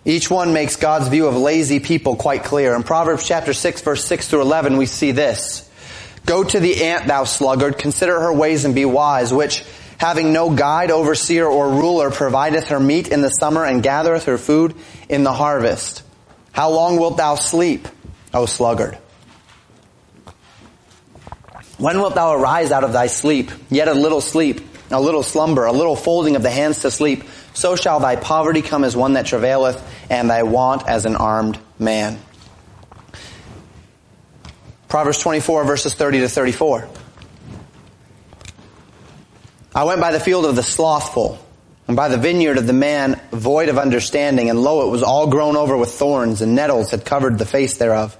Each 0.03 0.31
one 0.31 0.53
makes 0.53 0.77
God's 0.77 1.09
view 1.09 1.27
of 1.27 1.35
lazy 1.35 1.79
people 1.79 2.15
quite 2.15 2.43
clear. 2.43 2.73
In 2.75 2.83
Proverbs 2.83 3.27
chapter 3.27 3.53
6 3.53 3.81
verse 3.81 4.05
6 4.05 4.29
through 4.29 4.41
11 4.41 4.77
we 4.77 4.85
see 4.85 5.11
this. 5.11 5.69
Go 6.25 6.43
to 6.43 6.59
the 6.59 6.85
ant, 6.85 7.07
thou 7.07 7.23
sluggard, 7.25 7.77
consider 7.77 8.19
her 8.19 8.33
ways 8.33 8.65
and 8.65 8.73
be 8.73 8.85
wise, 8.85 9.31
which 9.33 9.63
having 9.97 10.33
no 10.33 10.49
guide, 10.53 10.91
overseer, 10.91 11.45
or 11.45 11.69
ruler, 11.69 12.11
provideth 12.11 12.67
her 12.67 12.79
meat 12.79 13.09
in 13.09 13.21
the 13.21 13.29
summer 13.29 13.65
and 13.65 13.83
gathereth 13.83 14.25
her 14.25 14.37
food 14.37 14.75
in 15.09 15.23
the 15.23 15.33
harvest. 15.33 16.03
How 16.51 16.69
long 16.69 16.97
wilt 16.97 17.17
thou 17.17 17.35
sleep, 17.35 17.87
O 18.33 18.45
sluggard? 18.45 18.97
When 21.77 21.99
wilt 21.99 22.15
thou 22.15 22.33
arise 22.33 22.71
out 22.71 22.83
of 22.83 22.93
thy 22.93 23.07
sleep? 23.07 23.51
Yet 23.69 23.87
a 23.87 23.93
little 23.93 24.21
sleep, 24.21 24.61
a 24.89 24.99
little 24.99 25.23
slumber, 25.23 25.65
a 25.65 25.71
little 25.71 25.95
folding 25.95 26.35
of 26.35 26.41
the 26.41 26.49
hands 26.49 26.81
to 26.81 26.91
sleep. 26.91 27.23
So 27.53 27.75
shall 27.75 27.99
thy 27.99 28.15
poverty 28.15 28.61
come 28.61 28.83
as 28.83 28.95
one 28.95 29.13
that 29.13 29.27
travaileth, 29.27 29.81
and 30.09 30.29
thy 30.29 30.43
want 30.43 30.87
as 30.87 31.05
an 31.05 31.15
armed 31.15 31.59
man. 31.77 32.19
Proverbs 34.87 35.19
24 35.19 35.65
verses 35.65 35.93
30 35.93 36.21
to 36.21 36.29
34. 36.29 36.87
I 39.77 39.83
went 39.83 40.01
by 40.01 40.11
the 40.11 40.19
field 40.19 40.45
of 40.45 40.55
the 40.55 40.63
slothful, 40.63 41.37
and 41.87 41.95
by 41.95 42.07
the 42.07 42.17
vineyard 42.17 42.57
of 42.57 42.65
the 42.65 42.73
man 42.73 43.21
void 43.31 43.69
of 43.69 43.77
understanding, 43.77 44.49
and 44.49 44.59
lo, 44.59 44.87
it 44.87 44.89
was 44.89 45.03
all 45.03 45.27
grown 45.27 45.55
over 45.55 45.77
with 45.77 45.91
thorns, 45.91 46.41
and 46.41 46.55
nettles 46.55 46.89
had 46.89 47.05
covered 47.05 47.37
the 47.37 47.45
face 47.45 47.77
thereof. 47.77 48.17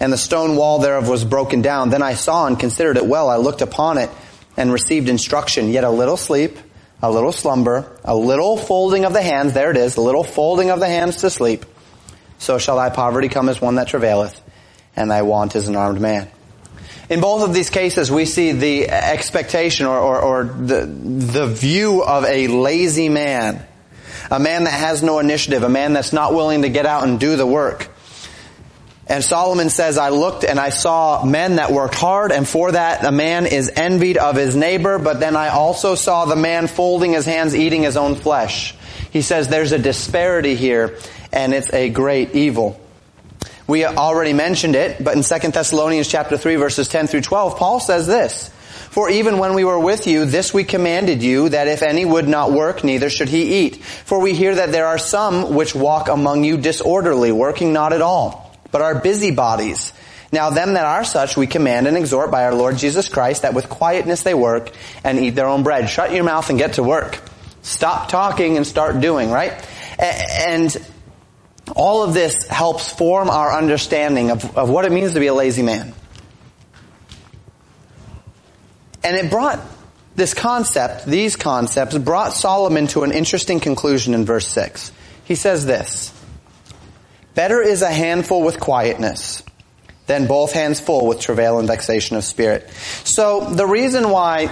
And 0.00 0.10
the 0.10 0.16
stone 0.16 0.56
wall 0.56 0.78
thereof 0.78 1.06
was 1.06 1.22
broken 1.22 1.60
down. 1.60 1.90
Then 1.90 2.00
I 2.00 2.14
saw 2.14 2.46
and 2.46 2.58
considered 2.58 2.96
it 2.96 3.04
well. 3.04 3.28
I 3.28 3.36
looked 3.36 3.60
upon 3.60 3.98
it 3.98 4.08
and 4.56 4.72
received 4.72 5.10
instruction. 5.10 5.68
Yet 5.68 5.84
a 5.84 5.90
little 5.90 6.16
sleep, 6.16 6.56
a 7.02 7.12
little 7.12 7.32
slumber, 7.32 7.94
a 8.02 8.16
little 8.16 8.56
folding 8.56 9.04
of 9.04 9.12
the 9.12 9.20
hands, 9.20 9.52
there 9.52 9.70
it 9.70 9.76
is, 9.76 9.98
a 9.98 10.00
little 10.00 10.24
folding 10.24 10.70
of 10.70 10.80
the 10.80 10.86
hands 10.86 11.16
to 11.16 11.28
sleep. 11.28 11.66
So 12.38 12.56
shall 12.56 12.76
thy 12.76 12.88
poverty 12.88 13.28
come 13.28 13.50
as 13.50 13.60
one 13.60 13.74
that 13.74 13.88
travaileth, 13.88 14.40
and 14.96 15.10
thy 15.10 15.20
want 15.20 15.56
as 15.56 15.68
an 15.68 15.76
armed 15.76 16.00
man. 16.00 16.30
In 17.08 17.20
both 17.20 17.42
of 17.42 17.54
these 17.54 17.70
cases, 17.70 18.10
we 18.10 18.24
see 18.24 18.52
the 18.52 18.88
expectation 18.90 19.86
or, 19.86 19.98
or, 19.98 20.20
or, 20.20 20.44
the, 20.44 20.86
the 20.86 21.46
view 21.46 22.02
of 22.02 22.24
a 22.24 22.48
lazy 22.48 23.08
man. 23.08 23.64
A 24.28 24.40
man 24.40 24.64
that 24.64 24.72
has 24.72 25.04
no 25.04 25.20
initiative, 25.20 25.62
a 25.62 25.68
man 25.68 25.92
that's 25.92 26.12
not 26.12 26.34
willing 26.34 26.62
to 26.62 26.68
get 26.68 26.84
out 26.84 27.04
and 27.04 27.20
do 27.20 27.36
the 27.36 27.46
work. 27.46 27.88
And 29.08 29.22
Solomon 29.22 29.70
says, 29.70 29.98
I 29.98 30.08
looked 30.08 30.42
and 30.42 30.58
I 30.58 30.70
saw 30.70 31.24
men 31.24 31.56
that 31.56 31.70
worked 31.70 31.94
hard 31.94 32.32
and 32.32 32.46
for 32.46 32.72
that 32.72 33.04
a 33.04 33.12
man 33.12 33.46
is 33.46 33.70
envied 33.76 34.16
of 34.16 34.34
his 34.34 34.56
neighbor, 34.56 34.98
but 34.98 35.20
then 35.20 35.36
I 35.36 35.50
also 35.50 35.94
saw 35.94 36.24
the 36.24 36.34
man 36.34 36.66
folding 36.66 37.12
his 37.12 37.24
hands 37.24 37.54
eating 37.54 37.84
his 37.84 37.96
own 37.96 38.16
flesh. 38.16 38.74
He 39.12 39.22
says 39.22 39.46
there's 39.46 39.70
a 39.70 39.78
disparity 39.78 40.56
here 40.56 40.98
and 41.32 41.54
it's 41.54 41.72
a 41.72 41.88
great 41.88 42.34
evil. 42.34 42.80
We 43.66 43.84
already 43.84 44.32
mentioned 44.32 44.76
it, 44.76 45.02
but 45.02 45.16
in 45.16 45.22
2 45.22 45.50
Thessalonians 45.50 46.06
chapter 46.08 46.36
3 46.36 46.56
verses 46.56 46.86
10 46.88 47.08
through 47.08 47.22
12, 47.22 47.56
Paul 47.56 47.80
says 47.80 48.06
this, 48.06 48.48
For 48.90 49.10
even 49.10 49.38
when 49.38 49.54
we 49.54 49.64
were 49.64 49.78
with 49.78 50.06
you, 50.06 50.24
this 50.24 50.54
we 50.54 50.62
commanded 50.62 51.20
you, 51.22 51.48
that 51.48 51.66
if 51.66 51.82
any 51.82 52.04
would 52.04 52.28
not 52.28 52.52
work, 52.52 52.84
neither 52.84 53.10
should 53.10 53.28
he 53.28 53.66
eat. 53.66 53.82
For 53.82 54.20
we 54.20 54.34
hear 54.34 54.54
that 54.54 54.70
there 54.70 54.86
are 54.86 54.98
some 54.98 55.54
which 55.54 55.74
walk 55.74 56.08
among 56.08 56.44
you 56.44 56.58
disorderly, 56.58 57.32
working 57.32 57.72
not 57.72 57.92
at 57.92 58.02
all, 58.02 58.56
but 58.70 58.82
are 58.82 59.00
busybodies. 59.00 59.92
Now 60.30 60.50
them 60.50 60.74
that 60.74 60.84
are 60.84 61.04
such 61.04 61.36
we 61.36 61.48
command 61.48 61.88
and 61.88 61.96
exhort 61.96 62.30
by 62.30 62.44
our 62.44 62.54
Lord 62.54 62.76
Jesus 62.76 63.08
Christ 63.08 63.42
that 63.42 63.54
with 63.54 63.68
quietness 63.68 64.22
they 64.22 64.34
work 64.34 64.70
and 65.02 65.18
eat 65.18 65.30
their 65.30 65.46
own 65.46 65.62
bread. 65.62 65.88
Shut 65.88 66.12
your 66.12 66.24
mouth 66.24 66.50
and 66.50 66.58
get 66.58 66.74
to 66.74 66.82
work. 66.82 67.20
Stop 67.62 68.08
talking 68.08 68.56
and 68.56 68.66
start 68.66 69.00
doing, 69.00 69.30
right? 69.30 69.52
And 69.98 70.76
all 71.76 72.02
of 72.02 72.14
this 72.14 72.46
helps 72.48 72.90
form 72.90 73.28
our 73.28 73.52
understanding 73.52 74.30
of, 74.30 74.56
of 74.56 74.70
what 74.70 74.86
it 74.86 74.92
means 74.92 75.12
to 75.12 75.20
be 75.20 75.26
a 75.26 75.34
lazy 75.34 75.62
man. 75.62 75.92
And 79.04 79.14
it 79.14 79.30
brought 79.30 79.60
this 80.16 80.32
concept, 80.32 81.04
these 81.04 81.36
concepts, 81.36 81.96
brought 81.98 82.32
Solomon 82.32 82.86
to 82.88 83.04
an 83.04 83.12
interesting 83.12 83.60
conclusion 83.60 84.14
in 84.14 84.24
verse 84.24 84.48
6. 84.48 84.90
He 85.24 85.34
says 85.34 85.66
this, 85.66 86.12
Better 87.34 87.60
is 87.60 87.82
a 87.82 87.92
handful 87.92 88.42
with 88.42 88.58
quietness 88.58 89.42
than 90.06 90.26
both 90.26 90.52
hands 90.52 90.80
full 90.80 91.06
with 91.06 91.20
travail 91.20 91.58
and 91.58 91.68
vexation 91.68 92.16
of 92.16 92.24
spirit. 92.24 92.70
So 93.04 93.40
the 93.50 93.66
reason 93.66 94.08
why 94.08 94.50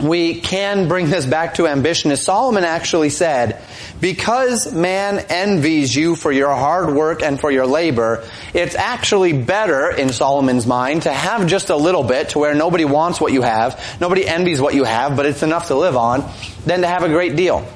we 0.00 0.40
can 0.40 0.88
bring 0.88 1.10
this 1.10 1.26
back 1.26 1.54
to 1.54 1.66
ambition 1.66 2.10
is 2.10 2.22
Solomon 2.22 2.64
actually 2.64 3.10
said, 3.10 3.62
because 4.00 4.72
man 4.72 5.18
envies 5.28 5.94
you 5.94 6.16
for 6.16 6.32
your 6.32 6.54
hard 6.54 6.94
work 6.94 7.22
and 7.22 7.38
for 7.38 7.50
your 7.50 7.66
labor, 7.66 8.26
it's 8.54 8.74
actually 8.74 9.32
better 9.32 9.90
in 9.90 10.12
Solomon's 10.12 10.66
mind 10.66 11.02
to 11.02 11.12
have 11.12 11.46
just 11.46 11.70
a 11.70 11.76
little 11.76 12.02
bit 12.02 12.30
to 12.30 12.38
where 12.38 12.54
nobody 12.54 12.84
wants 12.84 13.20
what 13.20 13.32
you 13.32 13.42
have, 13.42 13.98
nobody 14.00 14.26
envies 14.26 14.60
what 14.60 14.74
you 14.74 14.84
have, 14.84 15.16
but 15.16 15.26
it's 15.26 15.42
enough 15.42 15.68
to 15.68 15.76
live 15.76 15.96
on, 15.96 16.28
than 16.64 16.80
to 16.80 16.88
have 16.88 17.02
a 17.02 17.08
great 17.08 17.36
deal. 17.36 17.66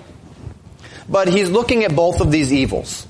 But 1.08 1.28
he's 1.28 1.50
looking 1.50 1.84
at 1.84 1.94
both 1.94 2.20
of 2.20 2.32
these 2.32 2.52
evils. 2.52 3.06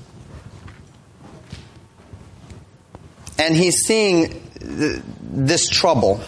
And 3.39 3.55
he's 3.55 3.85
seeing 3.85 4.43
this 4.59 5.69
trouble 5.69 6.21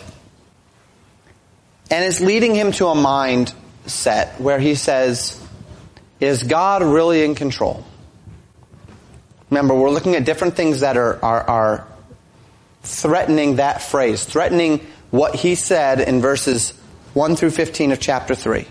and 1.89 2.05
it's 2.05 2.21
leading 2.21 2.55
him 2.55 2.71
to 2.73 2.87
a 2.87 2.95
mindset 2.95 4.39
where 4.39 4.59
he 4.59 4.75
says, 4.75 5.41
is 6.19 6.43
God 6.43 6.83
really 6.83 7.23
in 7.23 7.35
control? 7.35 7.85
Remember, 9.49 9.73
we're 9.73 9.89
looking 9.89 10.15
at 10.15 10.25
different 10.25 10.55
things 10.55 10.81
that 10.81 10.97
are, 10.97 11.23
are, 11.23 11.41
are 11.41 11.87
threatening 12.83 13.55
that 13.55 13.81
phrase, 13.81 14.25
threatening 14.25 14.85
what 15.11 15.35
he 15.35 15.55
said 15.55 15.99
in 15.99 16.21
verses 16.21 16.71
1 17.13 17.35
through 17.35 17.51
15 17.51 17.91
of 17.91 17.99
chapter 17.99 18.35
3 18.35 18.67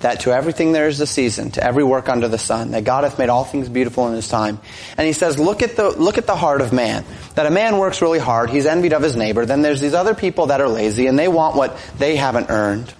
that 0.00 0.20
to 0.20 0.32
everything 0.32 0.72
there 0.72 0.88
is 0.88 1.00
a 1.00 1.06
season, 1.06 1.50
to 1.52 1.64
every 1.64 1.84
work 1.84 2.08
under 2.08 2.26
the 2.26 2.38
sun, 2.38 2.72
that 2.72 2.84
God 2.84 3.04
hath 3.04 3.18
made 3.18 3.28
all 3.28 3.44
things 3.44 3.68
beautiful 3.68 4.08
in 4.08 4.14
his 4.14 4.28
time. 4.28 4.58
And 4.96 5.06
he 5.06 5.12
says, 5.12 5.38
look 5.38 5.62
at 5.62 5.76
the, 5.76 5.90
look 5.90 6.18
at 6.18 6.26
the 6.26 6.36
heart 6.36 6.62
of 6.62 6.72
man. 6.72 7.04
That 7.34 7.46
a 7.46 7.50
man 7.50 7.78
works 7.78 8.00
really 8.00 8.18
hard, 8.18 8.50
he's 8.50 8.66
envied 8.66 8.94
of 8.94 9.02
his 9.02 9.14
neighbor, 9.14 9.44
then 9.44 9.62
there's 9.62 9.80
these 9.80 9.94
other 9.94 10.14
people 10.14 10.46
that 10.46 10.60
are 10.60 10.68
lazy 10.68 11.06
and 11.06 11.18
they 11.18 11.28
want 11.28 11.54
what 11.54 11.76
they 11.98 12.16
haven't 12.16 12.50
earned. 12.50 12.92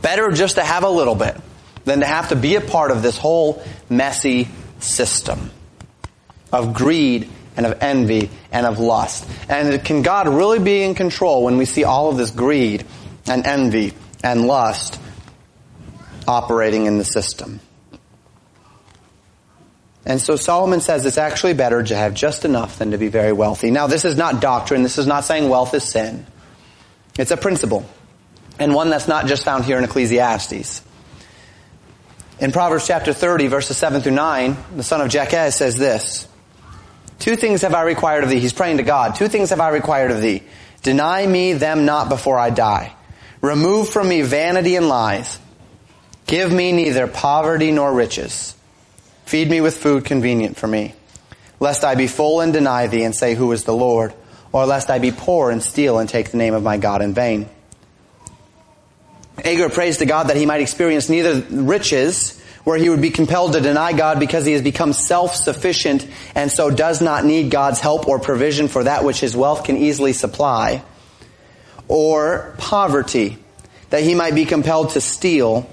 Better 0.00 0.30
just 0.30 0.54
to 0.54 0.64
have 0.64 0.84
a 0.84 0.88
little 0.88 1.16
bit 1.16 1.36
than 1.84 2.00
to 2.00 2.06
have 2.06 2.28
to 2.28 2.36
be 2.36 2.54
a 2.54 2.60
part 2.60 2.90
of 2.90 3.02
this 3.02 3.18
whole 3.18 3.62
messy 3.88 4.48
system 4.78 5.50
of 6.52 6.72
greed 6.72 7.28
and 7.56 7.66
of 7.66 7.82
envy 7.82 8.30
and 8.52 8.64
of 8.64 8.78
lust. 8.78 9.28
And 9.48 9.84
can 9.84 10.02
God 10.02 10.28
really 10.28 10.60
be 10.60 10.82
in 10.82 10.94
control 10.94 11.44
when 11.44 11.56
we 11.56 11.64
see 11.64 11.84
all 11.84 12.08
of 12.08 12.16
this 12.16 12.30
greed 12.30 12.86
and 13.26 13.44
envy 13.46 13.92
and 14.22 14.46
lust 14.46 15.00
operating 16.30 16.86
in 16.86 16.96
the 16.96 17.04
system. 17.04 17.58
And 20.06 20.20
so 20.20 20.36
Solomon 20.36 20.80
says 20.80 21.04
it's 21.04 21.18
actually 21.18 21.54
better 21.54 21.82
to 21.82 21.96
have 21.96 22.14
just 22.14 22.44
enough 22.44 22.78
than 22.78 22.92
to 22.92 22.98
be 22.98 23.08
very 23.08 23.32
wealthy. 23.32 23.70
Now 23.70 23.88
this 23.88 24.04
is 24.04 24.16
not 24.16 24.40
doctrine. 24.40 24.82
This 24.82 24.96
is 24.96 25.06
not 25.06 25.24
saying 25.24 25.48
wealth 25.48 25.74
is 25.74 25.84
sin. 25.84 26.24
It's 27.18 27.32
a 27.32 27.36
principle. 27.36 27.84
And 28.58 28.74
one 28.74 28.90
that's 28.90 29.08
not 29.08 29.26
just 29.26 29.44
found 29.44 29.64
here 29.64 29.76
in 29.76 29.84
Ecclesiastes. 29.84 30.82
In 32.38 32.52
Proverbs 32.52 32.86
chapter 32.86 33.12
30 33.12 33.48
verses 33.48 33.76
7 33.76 34.00
through 34.00 34.12
9, 34.12 34.56
the 34.76 34.82
son 34.82 35.00
of 35.00 35.08
Jakeh 35.08 35.52
says 35.52 35.76
this. 35.76 36.28
Two 37.18 37.36
things 37.36 37.62
have 37.62 37.74
I 37.74 37.82
required 37.82 38.24
of 38.24 38.30
thee. 38.30 38.40
He's 38.40 38.54
praying 38.54 38.78
to 38.78 38.82
God. 38.82 39.16
Two 39.16 39.28
things 39.28 39.50
have 39.50 39.60
I 39.60 39.68
required 39.70 40.12
of 40.12 40.22
thee. 40.22 40.42
Deny 40.82 41.26
me 41.26 41.52
them 41.52 41.84
not 41.84 42.08
before 42.08 42.38
I 42.38 42.50
die. 42.50 42.94
Remove 43.42 43.90
from 43.90 44.08
me 44.08 44.22
vanity 44.22 44.76
and 44.76 44.88
lies. 44.88 45.38
Give 46.30 46.52
me 46.52 46.70
neither 46.70 47.08
poverty 47.08 47.72
nor 47.72 47.92
riches. 47.92 48.54
Feed 49.24 49.50
me 49.50 49.60
with 49.60 49.76
food 49.76 50.04
convenient 50.04 50.56
for 50.56 50.68
me. 50.68 50.94
Lest 51.58 51.82
I 51.82 51.96
be 51.96 52.06
full 52.06 52.40
and 52.40 52.52
deny 52.52 52.86
thee 52.86 53.02
and 53.02 53.12
say, 53.16 53.34
Who 53.34 53.50
is 53.50 53.64
the 53.64 53.74
Lord? 53.74 54.14
Or 54.52 54.64
lest 54.64 54.90
I 54.90 55.00
be 55.00 55.10
poor 55.10 55.50
and 55.50 55.60
steal 55.60 55.98
and 55.98 56.08
take 56.08 56.30
the 56.30 56.36
name 56.36 56.54
of 56.54 56.62
my 56.62 56.76
God 56.76 57.02
in 57.02 57.14
vain. 57.14 57.48
Agur 59.44 59.70
prays 59.70 59.96
to 59.96 60.06
God 60.06 60.28
that 60.28 60.36
he 60.36 60.46
might 60.46 60.60
experience 60.60 61.08
neither 61.08 61.40
riches 61.50 62.40
where 62.62 62.78
he 62.78 62.90
would 62.90 63.02
be 63.02 63.10
compelled 63.10 63.54
to 63.54 63.60
deny 63.60 63.92
God 63.92 64.20
because 64.20 64.46
he 64.46 64.52
has 64.52 64.62
become 64.62 64.92
self-sufficient 64.92 66.06
and 66.36 66.52
so 66.52 66.70
does 66.70 67.02
not 67.02 67.24
need 67.24 67.50
God's 67.50 67.80
help 67.80 68.06
or 68.06 68.20
provision 68.20 68.68
for 68.68 68.84
that 68.84 69.02
which 69.02 69.18
his 69.18 69.36
wealth 69.36 69.64
can 69.64 69.76
easily 69.76 70.12
supply. 70.12 70.84
Or 71.88 72.54
poverty, 72.56 73.36
that 73.88 74.04
he 74.04 74.14
might 74.14 74.36
be 74.36 74.44
compelled 74.44 74.90
to 74.90 75.00
steal 75.00 75.68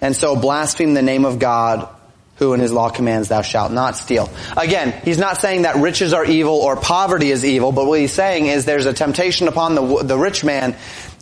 and 0.00 0.14
so 0.14 0.36
blaspheme 0.36 0.94
the 0.94 1.02
name 1.02 1.24
of 1.24 1.38
God 1.38 1.88
who 2.36 2.52
in 2.52 2.60
his 2.60 2.70
law 2.72 2.90
commands 2.90 3.28
thou 3.28 3.42
shalt 3.42 3.72
not 3.72 3.96
steal. 3.96 4.28
Again, 4.56 4.92
he's 5.04 5.18
not 5.18 5.38
saying 5.38 5.62
that 5.62 5.76
riches 5.76 6.12
are 6.12 6.24
evil 6.24 6.54
or 6.54 6.76
poverty 6.76 7.30
is 7.30 7.44
evil, 7.44 7.72
but 7.72 7.86
what 7.86 7.98
he's 7.98 8.12
saying 8.12 8.46
is 8.46 8.66
there's 8.66 8.86
a 8.86 8.92
temptation 8.92 9.48
upon 9.48 9.74
the, 9.74 10.02
the 10.02 10.18
rich 10.18 10.44
man 10.44 10.76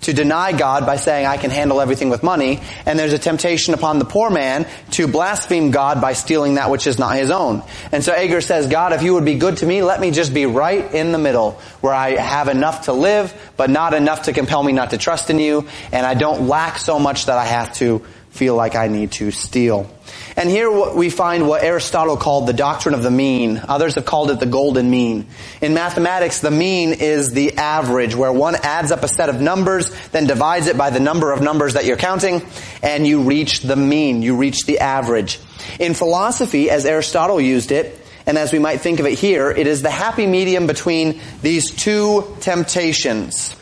to 0.05 0.13
deny 0.13 0.53
God 0.53 0.85
by 0.85 0.97
saying, 0.97 1.27
I 1.27 1.37
can 1.37 1.51
handle 1.51 1.81
everything 1.81 2.11
with 2.11 2.23
money. 2.23 2.61
And 2.85 2.99
there's 2.99 3.13
a 3.13 3.19
temptation 3.19 3.75
upon 3.75 3.99
the 3.99 4.05
poor 4.05 4.29
man 4.29 4.67
to 4.93 5.09
blaspheme 5.09 5.71
God 5.71 6.01
by 6.01 6.13
stealing 6.13 6.55
that 6.55 6.71
which 6.71 6.87
is 6.87 6.99
not 6.99 7.17
his 7.17 7.31
own. 7.31 7.63
And 7.91 8.05
so 8.05 8.13
Agur 8.13 8.41
says, 8.41 8.67
God, 8.67 8.93
if 8.93 9.03
you 9.03 9.15
would 9.15 9.25
be 9.25 9.37
good 9.37 9.59
to 9.59 9.67
me, 9.67 9.83
let 9.83 10.01
me 10.01 10.11
just 10.11 10.35
be 10.35 10.47
right 10.47 10.93
in 10.95 11.13
the 11.13 11.19
middle 11.19 11.53
where 11.81 11.95
I 11.95 12.17
have 12.17 12.49
enough 12.49 12.83
to 12.83 12.93
live, 12.93 13.33
but 13.57 13.71
not 13.71 13.95
enough 13.95 14.25
to 14.25 14.33
compel 14.33 14.63
me 14.63 14.73
not 14.73 14.91
to 14.91 14.99
trust 14.99 15.31
in 15.31 15.39
you. 15.39 15.69
And 15.93 16.05
I 16.05 16.15
don't 16.15 16.49
lack 16.49 16.79
so 16.79 16.99
much 16.99 17.27
that 17.27 17.39
I 17.39 17.45
have 17.45 17.73
to 17.75 18.05
feel 18.35 18.57
like 18.57 18.75
I 18.75 18.89
need 18.89 19.13
to 19.13 19.31
steal. 19.31 19.89
And 20.37 20.51
here 20.51 20.69
we 20.71 21.09
find 21.09 21.47
what 21.47 21.63
Aristotle 21.63 22.17
called 22.17 22.49
the 22.49 22.53
doctrine 22.53 22.95
of 22.95 23.05
the 23.05 23.11
mean. 23.11 23.63
Others 23.69 23.95
have 23.95 24.05
called 24.05 24.33
it 24.33 24.41
the 24.41 24.47
golden 24.47 24.91
mean. 24.91 25.29
In 25.61 25.73
mathematics, 25.73 26.41
the 26.41 26.51
mean 26.51 26.95
is 26.95 27.31
the 27.31 27.57
average, 27.57 28.17
where 28.17 28.33
one 28.33 28.57
adds 28.57 28.91
up 28.91 29.05
a 29.05 29.09
set 29.09 29.29
of 29.29 29.41
numbers, 29.41 29.91
then 30.09 30.27
divides 30.27 30.67
it 30.67 30.77
by 30.77 30.91
the 30.91 30.99
number 30.99 31.31
of 31.31 31.43
numbers 31.43 31.75
that 31.75 31.85
you're 31.85 31.97
counting, 31.97 32.43
and 32.83 33.07
you 33.07 33.23
reach 33.23 33.61
the 33.61 33.77
mean. 33.77 34.21
You 34.21 34.37
reach 34.37 34.67
the 34.67 34.81
average. 34.81 35.39
In 35.79 35.95
philosophy, 35.95 36.71
as 36.71 36.85
Aristotle 36.87 37.41
used 37.41 37.71
it, 37.71 38.01
and 38.27 38.37
as 38.37 38.53
we 38.53 38.59
might 38.59 38.81
think 38.81 38.99
of 38.99 39.07
it 39.07 39.17
here, 39.17 39.51
it 39.51 39.69
is 39.69 39.83
the 39.83 39.91
happy 39.91 40.27
medium 40.27 40.67
between 40.67 41.21
these 41.41 41.71
two 41.71 42.37
temptations 42.41 43.55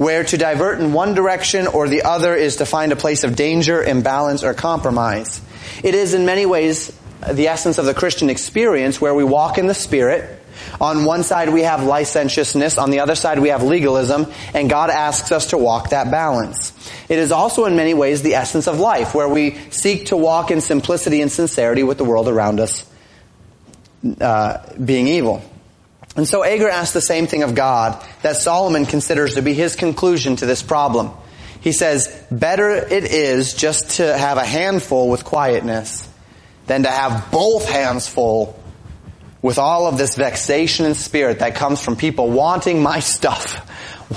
where 0.00 0.24
to 0.24 0.38
divert 0.38 0.80
in 0.80 0.94
one 0.94 1.12
direction 1.12 1.66
or 1.66 1.86
the 1.86 2.04
other 2.04 2.34
is 2.34 2.56
to 2.56 2.64
find 2.64 2.90
a 2.90 2.96
place 2.96 3.22
of 3.22 3.36
danger, 3.36 3.82
imbalance, 3.82 4.42
or 4.42 4.54
compromise. 4.54 5.42
It 5.84 5.94
is 5.94 6.14
in 6.14 6.24
many 6.24 6.46
ways 6.46 6.90
the 7.30 7.48
essence 7.48 7.76
of 7.76 7.84
the 7.84 7.92
Christian 7.92 8.30
experience 8.30 8.98
where 8.98 9.14
we 9.14 9.24
walk 9.24 9.58
in 9.58 9.66
the 9.66 9.74
Spirit. 9.74 10.42
On 10.80 11.04
one 11.04 11.22
side 11.22 11.50
we 11.50 11.64
have 11.64 11.84
licentiousness, 11.84 12.78
on 12.78 12.90
the 12.90 13.00
other 13.00 13.14
side 13.14 13.40
we 13.40 13.50
have 13.50 13.62
legalism, 13.62 14.32
and 14.54 14.70
God 14.70 14.88
asks 14.88 15.32
us 15.32 15.50
to 15.50 15.58
walk 15.58 15.90
that 15.90 16.10
balance. 16.10 16.72
It 17.10 17.18
is 17.18 17.30
also 17.30 17.66
in 17.66 17.76
many 17.76 17.92
ways 17.92 18.22
the 18.22 18.36
essence 18.36 18.68
of 18.68 18.80
life, 18.80 19.14
where 19.14 19.28
we 19.28 19.58
seek 19.68 20.06
to 20.06 20.16
walk 20.16 20.50
in 20.50 20.62
simplicity 20.62 21.20
and 21.20 21.30
sincerity 21.30 21.82
with 21.82 21.98
the 21.98 22.06
world 22.06 22.26
around 22.26 22.58
us 22.58 22.90
uh, 24.18 24.66
being 24.82 25.08
evil. 25.08 25.44
And 26.16 26.26
so 26.26 26.44
Agur 26.44 26.68
asks 26.68 26.92
the 26.92 27.00
same 27.00 27.26
thing 27.26 27.42
of 27.42 27.54
God 27.54 28.04
that 28.22 28.36
Solomon 28.36 28.86
considers 28.86 29.34
to 29.34 29.42
be 29.42 29.54
his 29.54 29.76
conclusion 29.76 30.36
to 30.36 30.46
this 30.46 30.62
problem. 30.62 31.12
He 31.60 31.72
says, 31.72 32.08
better 32.30 32.70
it 32.70 33.04
is 33.04 33.54
just 33.54 33.96
to 33.96 34.16
have 34.16 34.38
a 34.38 34.44
handful 34.44 35.08
with 35.08 35.24
quietness 35.24 36.08
than 36.66 36.82
to 36.82 36.88
have 36.90 37.30
both 37.30 37.68
hands 37.68 38.08
full 38.08 38.58
with 39.42 39.58
all 39.58 39.86
of 39.86 39.98
this 39.98 40.16
vexation 40.16 40.84
and 40.84 40.96
spirit 40.96 41.38
that 41.38 41.54
comes 41.54 41.82
from 41.82 41.96
people 41.96 42.30
wanting 42.30 42.82
my 42.82 43.00
stuff 43.00 43.68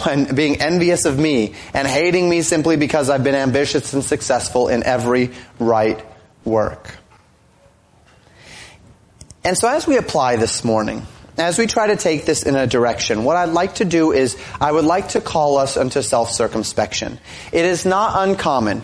when 0.05 0.33
being 0.33 0.61
envious 0.61 1.05
of 1.05 1.19
me 1.19 1.53
and 1.73 1.87
hating 1.87 2.29
me 2.29 2.41
simply 2.41 2.77
because 2.77 3.09
I've 3.09 3.23
been 3.23 3.35
ambitious 3.35 3.93
and 3.93 4.03
successful 4.03 4.67
in 4.67 4.83
every 4.83 5.31
right 5.59 6.03
work. 6.43 6.97
And 9.43 9.57
so 9.57 9.67
as 9.67 9.85
we 9.85 9.97
apply 9.97 10.37
this 10.37 10.63
morning, 10.63 11.05
as 11.37 11.57
we 11.57 11.67
try 11.67 11.87
to 11.87 11.95
take 11.95 12.25
this 12.25 12.43
in 12.43 12.55
a 12.55 12.67
direction, 12.67 13.23
what 13.23 13.37
I'd 13.37 13.49
like 13.49 13.75
to 13.75 13.85
do 13.85 14.11
is 14.11 14.37
I 14.61 14.71
would 14.71 14.85
like 14.85 15.09
to 15.09 15.21
call 15.21 15.57
us 15.57 15.77
unto 15.77 16.01
self-circumspection. 16.01 17.19
It 17.51 17.65
is 17.65 17.85
not 17.85 18.27
uncommon 18.27 18.83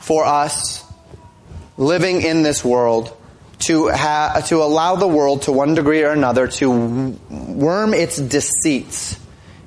for 0.00 0.24
us 0.24 0.84
living 1.76 2.22
in 2.22 2.42
this 2.42 2.64
world 2.64 3.16
to 3.60 3.88
ha- 3.88 4.42
to 4.46 4.62
allow 4.62 4.96
the 4.96 5.08
world 5.08 5.42
to 5.42 5.52
one 5.52 5.74
degree 5.74 6.02
or 6.02 6.10
another 6.10 6.46
to 6.46 7.16
worm 7.30 7.94
its 7.94 8.16
deceits, 8.18 9.18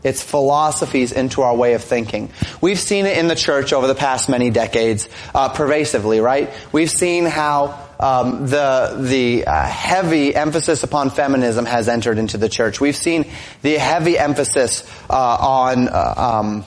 its 0.03 0.21
philosophies 0.21 1.11
into 1.11 1.41
our 1.41 1.55
way 1.55 1.73
of 1.73 1.83
thinking. 1.83 2.29
We've 2.61 2.79
seen 2.79 3.05
it 3.05 3.17
in 3.17 3.27
the 3.27 3.35
church 3.35 3.73
over 3.73 3.87
the 3.87 3.95
past 3.95 4.29
many 4.29 4.49
decades, 4.49 5.09
uh, 5.33 5.49
pervasively, 5.49 6.19
right? 6.19 6.53
We've 6.71 6.91
seen 6.91 7.25
how 7.25 7.86
um, 7.99 8.47
the 8.47 8.97
the 8.99 9.45
uh, 9.45 9.65
heavy 9.65 10.35
emphasis 10.35 10.83
upon 10.83 11.09
feminism 11.09 11.65
has 11.65 11.87
entered 11.87 12.17
into 12.17 12.37
the 12.37 12.49
church. 12.49 12.79
We've 12.79 12.95
seen 12.95 13.25
the 13.61 13.77
heavy 13.77 14.17
emphasis 14.17 14.83
uh, 15.09 15.13
on 15.13 15.87
uh, 15.87 16.13
um, 16.17 16.65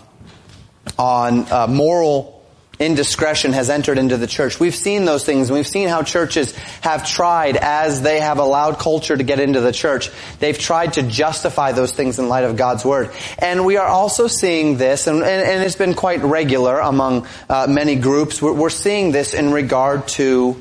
on 0.98 1.46
uh, 1.50 1.66
moral 1.68 2.40
indiscretion 2.80 3.52
has 3.52 3.68
entered 3.68 3.98
into 3.98 4.16
the 4.16 4.26
church. 4.26 4.58
We've 4.58 4.74
seen 4.74 5.04
those 5.04 5.22
things. 5.22 5.52
We've 5.52 5.66
seen 5.66 5.88
how 5.88 6.02
churches 6.02 6.56
have 6.80 7.06
tried, 7.06 7.56
as 7.56 8.00
they 8.00 8.20
have 8.20 8.38
allowed 8.38 8.78
culture 8.78 9.14
to 9.14 9.22
get 9.22 9.38
into 9.38 9.60
the 9.60 9.70
church, 9.70 10.10
they've 10.40 10.58
tried 10.58 10.94
to 10.94 11.02
justify 11.02 11.72
those 11.72 11.92
things 11.92 12.18
in 12.18 12.28
light 12.28 12.44
of 12.44 12.56
God's 12.56 12.84
Word. 12.84 13.10
And 13.38 13.66
we 13.66 13.76
are 13.76 13.86
also 13.86 14.26
seeing 14.28 14.78
this, 14.78 15.06
and, 15.06 15.18
and, 15.18 15.26
and 15.26 15.62
it's 15.62 15.76
been 15.76 15.94
quite 15.94 16.22
regular 16.22 16.78
among 16.78 17.26
uh, 17.50 17.66
many 17.68 17.96
groups, 17.96 18.40
we're, 18.40 18.54
we're 18.54 18.70
seeing 18.70 19.12
this 19.12 19.34
in 19.34 19.52
regard 19.52 20.08
to 20.08 20.60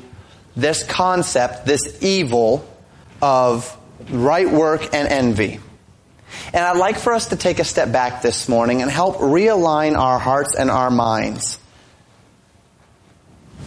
this 0.60 0.82
concept, 0.84 1.66
this 1.66 2.02
evil 2.02 2.66
of 3.20 3.76
right 4.10 4.50
work 4.50 4.94
and 4.94 5.08
envy. 5.08 5.60
And 6.52 6.64
I'd 6.64 6.76
like 6.76 6.98
for 6.98 7.12
us 7.12 7.28
to 7.28 7.36
take 7.36 7.58
a 7.58 7.64
step 7.64 7.92
back 7.92 8.22
this 8.22 8.48
morning 8.48 8.82
and 8.82 8.90
help 8.90 9.16
realign 9.16 9.96
our 9.96 10.18
hearts 10.18 10.54
and 10.54 10.70
our 10.70 10.90
minds 10.90 11.58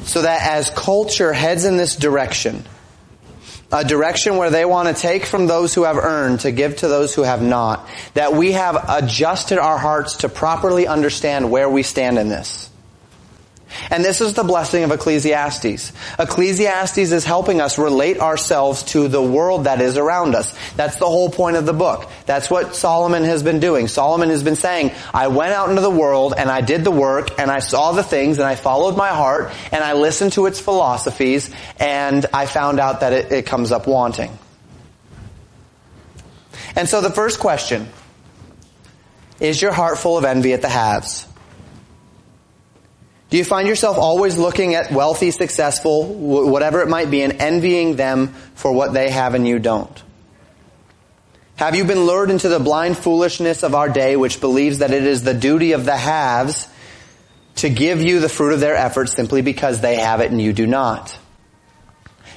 so 0.03 0.21
that 0.21 0.41
as 0.51 0.69
culture 0.69 1.33
heads 1.33 1.65
in 1.65 1.77
this 1.77 1.95
direction, 1.95 2.63
a 3.71 3.83
direction 3.83 4.37
where 4.37 4.49
they 4.49 4.65
want 4.65 4.93
to 4.93 5.01
take 5.01 5.25
from 5.25 5.47
those 5.47 5.73
who 5.73 5.83
have 5.83 5.97
earned 5.97 6.41
to 6.41 6.51
give 6.51 6.77
to 6.77 6.87
those 6.87 7.15
who 7.15 7.23
have 7.23 7.41
not, 7.41 7.87
that 8.13 8.33
we 8.33 8.51
have 8.51 8.85
adjusted 8.89 9.57
our 9.57 9.77
hearts 9.77 10.17
to 10.17 10.29
properly 10.29 10.87
understand 10.87 11.49
where 11.49 11.69
we 11.69 11.83
stand 11.83 12.19
in 12.19 12.29
this. 12.29 12.69
And 13.89 14.03
this 14.03 14.21
is 14.21 14.33
the 14.33 14.43
blessing 14.43 14.83
of 14.83 14.91
Ecclesiastes. 14.91 15.91
Ecclesiastes 16.19 16.97
is 16.97 17.25
helping 17.25 17.61
us 17.61 17.77
relate 17.77 18.19
ourselves 18.19 18.83
to 18.83 19.07
the 19.07 19.21
world 19.21 19.65
that 19.65 19.81
is 19.81 19.97
around 19.97 20.35
us. 20.35 20.53
That's 20.75 20.97
the 20.97 21.05
whole 21.05 21.29
point 21.29 21.57
of 21.57 21.65
the 21.65 21.73
book. 21.73 22.09
That's 22.25 22.49
what 22.49 22.75
Solomon 22.75 23.23
has 23.23 23.43
been 23.43 23.59
doing. 23.59 23.87
Solomon 23.87 24.29
has 24.29 24.43
been 24.43 24.55
saying, 24.55 24.91
I 25.13 25.27
went 25.27 25.53
out 25.53 25.69
into 25.69 25.81
the 25.81 25.89
world 25.89 26.33
and 26.37 26.49
I 26.49 26.61
did 26.61 26.83
the 26.83 26.91
work 26.91 27.39
and 27.39 27.49
I 27.51 27.59
saw 27.59 27.91
the 27.91 28.03
things 28.03 28.39
and 28.39 28.47
I 28.47 28.55
followed 28.55 28.97
my 28.97 29.09
heart 29.09 29.51
and 29.71 29.83
I 29.83 29.93
listened 29.93 30.33
to 30.33 30.45
its 30.45 30.59
philosophies 30.59 31.49
and 31.79 32.25
I 32.33 32.45
found 32.45 32.79
out 32.79 33.01
that 33.01 33.13
it, 33.13 33.31
it 33.31 33.45
comes 33.45 33.71
up 33.71 33.87
wanting. 33.87 34.37
And 36.75 36.89
so 36.89 37.01
the 37.01 37.11
first 37.11 37.39
question, 37.39 37.87
is 39.39 39.61
your 39.61 39.73
heart 39.73 39.97
full 39.97 40.17
of 40.17 40.25
envy 40.25 40.53
at 40.53 40.61
the 40.61 40.69
haves? 40.69 41.27
Do 43.33 43.39
you 43.39 43.43
find 43.43 43.67
yourself 43.67 43.97
always 43.97 44.37
looking 44.37 44.75
at 44.75 44.91
wealthy, 44.91 45.31
successful, 45.31 46.05
whatever 46.05 46.81
it 46.81 46.87
might 46.87 47.09
be, 47.09 47.23
and 47.23 47.41
envying 47.41 47.95
them 47.95 48.27
for 48.53 48.71
what 48.71 48.93
they 48.93 49.09
have 49.09 49.33
and 49.33 49.47
you 49.47 49.57
don't? 49.57 50.03
Have 51.55 51.73
you 51.73 51.83
been 51.83 52.05
lured 52.05 52.29
into 52.29 52.47
the 52.47 52.59
blind 52.59 52.95
foolishness 52.95 53.63
of 53.63 53.73
our 53.73 53.89
day 53.89 54.15
which 54.15 54.39
believes 54.39 54.77
that 54.77 54.91
it 54.91 55.03
is 55.03 55.23
the 55.23 55.33
duty 55.33 55.71
of 55.71 55.83
the 55.83 55.97
haves 55.97 56.67
to 57.55 57.69
give 57.69 58.03
you 58.03 58.19
the 58.19 58.29
fruit 58.29 58.53
of 58.53 58.59
their 58.59 58.75
efforts 58.75 59.13
simply 59.13 59.41
because 59.41 59.81
they 59.81 59.95
have 59.95 60.21
it 60.21 60.29
and 60.29 60.39
you 60.39 60.53
do 60.53 60.67
not? 60.67 61.17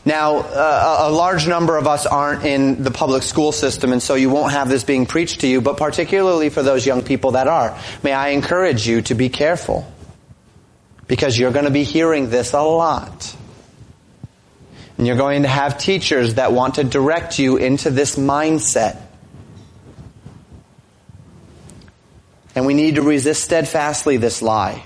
Now, 0.07 0.39
uh, 0.39 1.09
a 1.09 1.11
large 1.11 1.47
number 1.47 1.77
of 1.77 1.87
us 1.87 2.07
aren't 2.07 2.47
in 2.47 2.83
the 2.83 2.91
public 2.91 3.23
school 3.23 3.53
system, 3.53 3.93
and 3.93 4.03
so 4.03 4.15
you 4.15 4.31
won't 4.31 4.53
have 4.53 4.71
this 4.71 4.83
being 4.83 5.05
preached 5.05 5.41
to 5.41 5.47
you, 5.47 5.61
but 5.61 5.77
particularly 5.77 6.49
for 6.49 6.63
those 6.63 6.87
young 6.87 7.03
people 7.03 7.33
that 7.33 7.49
are, 7.49 7.79
may 8.03 8.15
I 8.15 8.29
encourage 8.31 8.89
you 8.89 9.03
to 9.03 9.15
be 9.15 9.29
careful. 9.29 9.87
Because 11.07 11.39
you're 11.39 11.53
going 11.53 11.65
to 11.67 11.71
be 11.71 11.85
hearing 11.85 12.31
this 12.31 12.53
a 12.53 12.61
lot. 12.61 13.37
And 14.99 15.07
you're 15.07 15.17
going 15.17 15.43
to 15.43 15.49
have 15.49 15.79
teachers 15.79 16.35
that 16.35 16.53
want 16.53 16.77
to 16.77 16.85
direct 16.85 17.39
you 17.39 17.57
into 17.59 17.91
this 17.91 18.17
mindset. 18.17 19.01
And 22.55 22.65
we 22.65 22.73
need 22.73 22.95
to 22.95 23.03
resist 23.03 23.45
steadfastly 23.45 24.17
this 24.17 24.41
lie 24.41 24.83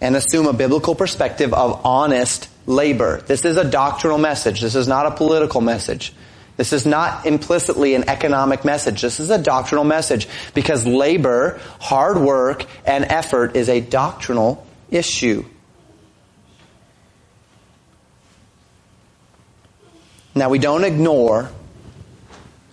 and 0.00 0.16
assume 0.16 0.46
a 0.46 0.52
biblical 0.52 0.94
perspective 0.94 1.54
of 1.54 1.86
honest 1.86 2.48
labor. 2.66 3.22
This 3.22 3.46
is 3.46 3.56
a 3.56 3.64
doctrinal 3.64 4.18
message. 4.18 4.60
This 4.60 4.74
is 4.74 4.86
not 4.86 5.06
a 5.06 5.12
political 5.12 5.62
message. 5.62 6.12
This 6.56 6.72
is 6.72 6.84
not 6.84 7.26
implicitly 7.26 7.94
an 7.94 8.08
economic 8.08 8.64
message. 8.64 9.00
This 9.00 9.18
is 9.18 9.30
a 9.30 9.38
doctrinal 9.38 9.84
message 9.84 10.28
because 10.52 10.86
labor, 10.86 11.58
hard 11.80 12.18
work, 12.18 12.66
and 12.86 13.04
effort 13.06 13.56
is 13.56 13.68
a 13.68 13.80
doctrinal 13.80 14.64
issue. 14.90 15.44
Now 20.34 20.48
we 20.48 20.58
don't 20.58 20.84
ignore 20.84 21.50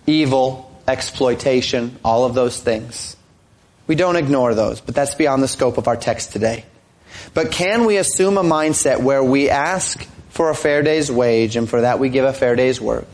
evil, 0.06 0.70
exploitation, 0.88 1.96
all 2.04 2.24
of 2.24 2.34
those 2.34 2.60
things. 2.60 3.16
We 3.86 3.94
don't 3.94 4.16
ignore 4.16 4.54
those, 4.54 4.80
but 4.80 4.94
that's 4.94 5.14
beyond 5.14 5.42
the 5.42 5.48
scope 5.48 5.78
of 5.78 5.86
our 5.86 5.96
text 5.96 6.32
today. 6.32 6.64
But 7.34 7.52
can 7.52 7.84
we 7.84 7.98
assume 7.98 8.38
a 8.38 8.42
mindset 8.42 9.00
where 9.00 9.22
we 9.22 9.50
ask 9.50 10.06
for 10.30 10.50
a 10.50 10.54
fair 10.54 10.82
day's 10.82 11.10
wage 11.10 11.56
and 11.56 11.68
for 11.68 11.82
that 11.82 11.98
we 11.98 12.08
give 12.08 12.24
a 12.24 12.32
fair 12.32 12.56
day's 12.56 12.80
work? 12.80 13.08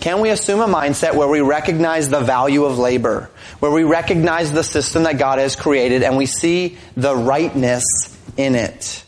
Can 0.00 0.20
we 0.20 0.30
assume 0.30 0.60
a 0.60 0.66
mindset 0.66 1.14
where 1.14 1.28
we 1.28 1.40
recognize 1.40 2.08
the 2.08 2.20
value 2.20 2.64
of 2.64 2.78
labor, 2.78 3.30
where 3.60 3.70
we 3.70 3.84
recognize 3.84 4.52
the 4.52 4.62
system 4.62 5.04
that 5.04 5.18
God 5.18 5.38
has 5.38 5.56
created 5.56 6.02
and 6.02 6.16
we 6.16 6.26
see 6.26 6.78
the 6.96 7.14
rightness 7.16 8.15
in 8.36 8.54
it? 8.54 9.04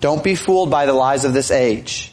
Don't 0.00 0.22
be 0.22 0.34
fooled 0.34 0.70
by 0.70 0.86
the 0.86 0.92
lies 0.92 1.24
of 1.24 1.32
this 1.32 1.50
age, 1.50 2.12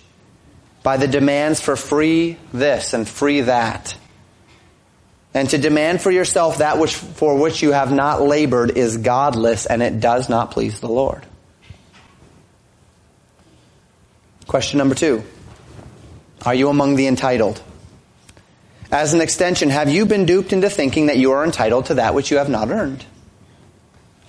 by 0.83 0.97
the 0.97 1.07
demands 1.07 1.61
for 1.61 1.75
free 1.75 2.37
this 2.53 2.93
and 2.93 3.07
free 3.07 3.41
that. 3.41 3.95
And 5.33 5.49
to 5.49 5.57
demand 5.57 6.01
for 6.01 6.11
yourself 6.11 6.59
that 6.59 6.77
which, 6.77 6.93
for 6.93 7.37
which 7.37 7.61
you 7.63 7.71
have 7.71 7.91
not 7.91 8.21
labored 8.21 8.77
is 8.77 8.97
godless 8.97 9.65
and 9.65 9.81
it 9.81 9.99
does 9.99 10.29
not 10.29 10.51
please 10.51 10.79
the 10.79 10.87
Lord. 10.87 11.25
Question 14.47 14.77
number 14.77 14.95
two. 14.95 15.23
Are 16.45 16.53
you 16.53 16.69
among 16.69 16.95
the 16.95 17.07
entitled? 17.07 17.61
As 18.91 19.13
an 19.13 19.21
extension, 19.21 19.69
have 19.69 19.89
you 19.89 20.05
been 20.05 20.25
duped 20.25 20.53
into 20.53 20.69
thinking 20.69 21.07
that 21.07 21.17
you 21.17 21.31
are 21.31 21.43
entitled 21.43 21.87
to 21.87 21.95
that 21.95 22.13
which 22.13 22.29
you 22.29 22.37
have 22.37 22.49
not 22.49 22.69
earned? 22.69 23.03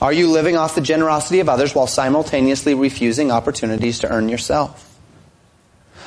Are 0.04 0.12
you 0.12 0.30
living 0.30 0.58
off 0.58 0.74
the 0.74 0.82
generosity 0.82 1.40
of 1.40 1.48
others 1.48 1.74
while 1.74 1.86
simultaneously 1.86 2.74
refusing 2.74 3.30
opportunities 3.30 4.00
to 4.00 4.12
earn 4.12 4.28
yourself? 4.28 5.00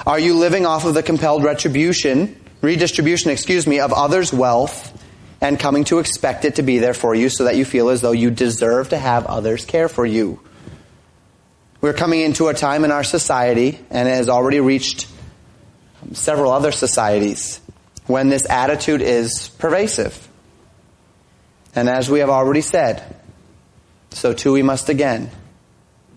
Are 0.05 0.19
you 0.19 0.35
living 0.35 0.67
off 0.67 0.85
of 0.85 0.93
the 0.93 1.01
compelled 1.01 1.43
retribution 1.43 2.39
redistribution, 2.61 3.31
excuse 3.31 3.65
me, 3.65 3.79
of 3.79 3.91
others' 3.93 4.31
wealth 4.31 5.03
and 5.41 5.59
coming 5.59 5.83
to 5.85 5.97
expect 5.97 6.45
it 6.45 6.57
to 6.57 6.61
be 6.61 6.77
there 6.77 6.93
for 6.93 7.15
you 7.15 7.27
so 7.27 7.45
that 7.45 7.55
you 7.55 7.65
feel 7.65 7.89
as 7.89 8.01
though 8.01 8.11
you 8.11 8.29
deserve 8.29 8.89
to 8.89 8.99
have 8.99 9.25
others 9.25 9.65
care 9.65 9.89
for 9.89 10.05
you. 10.05 10.39
We're 11.81 11.93
coming 11.93 12.21
into 12.21 12.49
a 12.49 12.53
time 12.53 12.85
in 12.85 12.91
our 12.91 13.03
society, 13.03 13.79
and 13.89 14.07
it 14.07 14.11
has 14.11 14.29
already 14.29 14.59
reached 14.59 15.07
several 16.13 16.51
other 16.51 16.71
societies, 16.71 17.61
when 18.05 18.29
this 18.29 18.47
attitude 18.47 19.01
is 19.01 19.49
pervasive. 19.57 20.29
And 21.73 21.89
as 21.89 22.11
we 22.11 22.19
have 22.19 22.29
already 22.29 22.61
said, 22.61 23.03
so 24.11 24.33
too 24.33 24.53
we 24.53 24.63
must 24.63 24.89
again. 24.89 25.29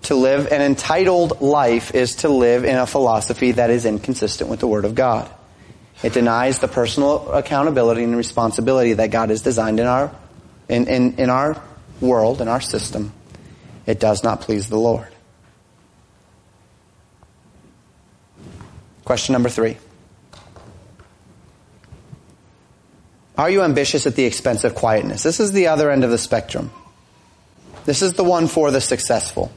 To 0.03 0.15
live 0.15 0.51
an 0.51 0.63
entitled 0.63 1.41
life 1.41 1.95
is 1.95 2.17
to 2.17 2.29
live 2.29 2.65
in 2.65 2.77
a 2.77 2.87
philosophy 2.87 3.53
that 3.53 3.71
is 3.71 3.85
inconsistent 3.85 4.49
with 4.49 4.61
the 4.61 4.67
Word 4.67 4.85
of 4.85 4.95
God. 4.95 5.31
It 6.03 6.15
denies 6.15 6.59
the 6.59 6.69
personal 6.69 7.31
accountability 7.33 8.03
and 8.03 8.17
responsibility 8.17 8.95
that 8.95 9.11
God 9.11 9.29
has 9.29 9.43
designed 9.43 9.79
in 9.79 9.87
our, 9.87 10.11
in, 10.69 10.89
in, 10.89 11.17
in 11.19 11.29
our 11.29 11.61
world, 12.01 12.41
in 12.41 12.49
our 12.49 12.61
system. 12.63 13.13
It 13.87 14.01
does 14.01 14.25
not 14.25 14.41
please 14.41 14.69
the 14.69 14.79
Lord. 14.79 15.09
Question 19.05 19.35
number 19.35 19.49
three. 19.49 19.77
Are 23.37 23.51
you 23.51 23.63
ambitious 23.63 24.07
at 24.07 24.17
the 24.17 24.25
expense 24.25 24.65
of 24.65 24.75
quietness? 24.75 25.23
This 25.23 25.41
is 25.41 25.53
the 25.53 25.69
other 25.69 25.91
end 25.91 26.05
of 26.05 26.11
the 26.11 26.19
spectrum. 26.19 26.71
This 27.85 28.03
is 28.03 28.15
the 28.15 28.25
one 28.25 28.47
for 28.47 28.71
the 28.71 28.81
successful 28.81 29.53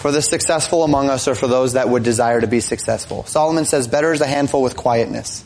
for 0.00 0.12
the 0.12 0.22
successful 0.22 0.82
among 0.82 1.10
us 1.10 1.28
or 1.28 1.34
for 1.34 1.46
those 1.46 1.74
that 1.74 1.86
would 1.86 2.02
desire 2.02 2.40
to 2.40 2.46
be 2.46 2.60
successful. 2.60 3.22
Solomon 3.26 3.66
says, 3.66 3.86
better 3.86 4.14
is 4.14 4.22
a 4.22 4.26
handful 4.26 4.62
with 4.62 4.74
quietness 4.74 5.44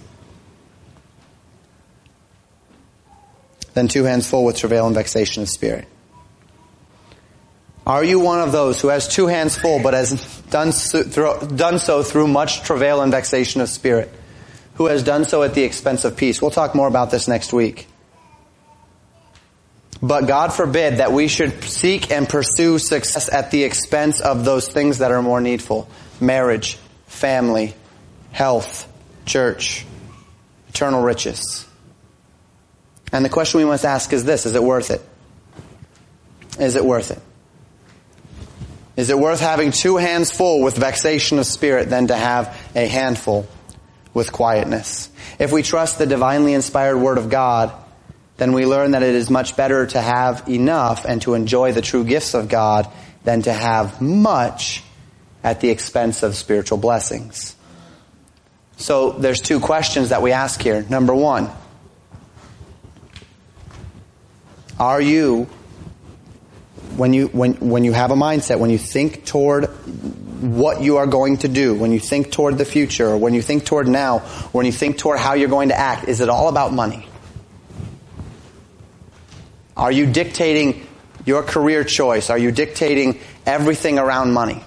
than 3.72 3.88
two 3.88 4.04
hands 4.04 4.30
full 4.30 4.44
with 4.44 4.56
travail 4.56 4.86
and 4.86 4.94
vexation 4.94 5.42
of 5.42 5.48
spirit. 5.48 5.88
Are 7.84 8.04
you 8.04 8.20
one 8.20 8.40
of 8.40 8.52
those 8.52 8.80
who 8.80 8.88
has 8.88 9.08
two 9.08 9.26
hands 9.26 9.58
full 9.58 9.82
but 9.82 9.92
has 9.92 10.12
done 10.50 10.70
so, 10.70 11.02
through, 11.02 11.48
done 11.56 11.80
so 11.80 12.04
through 12.04 12.28
much 12.28 12.62
travail 12.62 13.02
and 13.02 13.10
vexation 13.10 13.60
of 13.60 13.68
spirit? 13.68 14.08
Who 14.74 14.86
has 14.86 15.02
done 15.02 15.24
so 15.24 15.42
at 15.42 15.54
the 15.54 15.64
expense 15.64 16.04
of 16.04 16.16
peace? 16.16 16.40
We'll 16.40 16.52
talk 16.52 16.76
more 16.76 16.86
about 16.86 17.10
this 17.10 17.26
next 17.26 17.52
week. 17.52 17.88
But 20.02 20.26
God 20.26 20.52
forbid 20.52 20.98
that 20.98 21.12
we 21.12 21.28
should 21.28 21.64
seek 21.64 22.10
and 22.10 22.28
pursue 22.28 22.78
success 22.78 23.32
at 23.32 23.50
the 23.50 23.64
expense 23.64 24.20
of 24.20 24.44
those 24.44 24.68
things 24.68 24.98
that 24.98 25.12
are 25.12 25.22
more 25.22 25.40
needful. 25.40 25.88
Marriage, 26.20 26.78
family, 27.06 27.74
health, 28.32 28.90
church, 29.24 29.86
eternal 30.68 31.02
riches. 31.02 31.66
And 33.12 33.24
the 33.24 33.28
question 33.28 33.58
we 33.58 33.64
must 33.64 33.84
ask 33.84 34.12
is 34.12 34.24
this, 34.24 34.44
is 34.44 34.54
it 34.54 34.62
worth 34.62 34.90
it? 34.90 35.00
Is 36.58 36.76
it 36.76 36.84
worth 36.84 37.10
it? 37.10 37.20
Is 38.96 39.10
it 39.10 39.18
worth 39.18 39.40
having 39.40 39.72
two 39.72 39.96
hands 39.96 40.30
full 40.30 40.60
with 40.60 40.76
vexation 40.76 41.38
of 41.38 41.46
spirit 41.46 41.90
than 41.90 42.08
to 42.08 42.16
have 42.16 42.56
a 42.74 42.86
handful 42.86 43.46
with 44.12 44.32
quietness? 44.32 45.10
If 45.38 45.52
we 45.52 45.62
trust 45.62 45.98
the 45.98 46.06
divinely 46.06 46.54
inspired 46.54 46.98
word 46.98 47.18
of 47.18 47.28
God, 47.28 47.72
then 48.36 48.52
we 48.52 48.66
learn 48.66 48.92
that 48.92 49.02
it 49.02 49.14
is 49.14 49.30
much 49.30 49.56
better 49.56 49.86
to 49.86 50.00
have 50.00 50.48
enough 50.48 51.04
and 51.04 51.22
to 51.22 51.34
enjoy 51.34 51.72
the 51.72 51.82
true 51.82 52.04
gifts 52.04 52.34
of 52.34 52.48
God 52.48 52.88
than 53.22 53.42
to 53.42 53.52
have 53.52 54.00
much 54.00 54.82
at 55.42 55.60
the 55.60 55.70
expense 55.70 56.22
of 56.22 56.34
spiritual 56.34 56.78
blessings. 56.78 57.54
So 58.76 59.12
there's 59.12 59.40
two 59.40 59.60
questions 59.60 60.08
that 60.08 60.20
we 60.20 60.32
ask 60.32 60.60
here. 60.60 60.84
Number 60.88 61.14
one, 61.14 61.48
are 64.80 65.00
you, 65.00 65.44
when 66.96 67.12
you, 67.12 67.28
when, 67.28 67.54
when 67.54 67.84
you 67.84 67.92
have 67.92 68.10
a 68.10 68.16
mindset, 68.16 68.58
when 68.58 68.70
you 68.70 68.78
think 68.78 69.24
toward 69.24 69.66
what 69.66 70.82
you 70.82 70.96
are 70.96 71.06
going 71.06 71.38
to 71.38 71.48
do, 71.48 71.74
when 71.74 71.92
you 71.92 72.00
think 72.00 72.32
toward 72.32 72.58
the 72.58 72.64
future, 72.64 73.08
or 73.08 73.16
when 73.16 73.32
you 73.32 73.42
think 73.42 73.64
toward 73.64 73.86
now, 73.86 74.16
or 74.16 74.50
when 74.50 74.66
you 74.66 74.72
think 74.72 74.98
toward 74.98 75.20
how 75.20 75.34
you're 75.34 75.48
going 75.48 75.68
to 75.68 75.78
act, 75.78 76.08
is 76.08 76.20
it 76.20 76.28
all 76.28 76.48
about 76.48 76.72
money? 76.72 77.06
Are 79.76 79.90
you 79.92 80.06
dictating 80.06 80.86
your 81.26 81.42
career 81.42 81.84
choice? 81.84 82.30
Are 82.30 82.38
you 82.38 82.52
dictating 82.52 83.18
everything 83.44 83.98
around 83.98 84.32
money? 84.32 84.62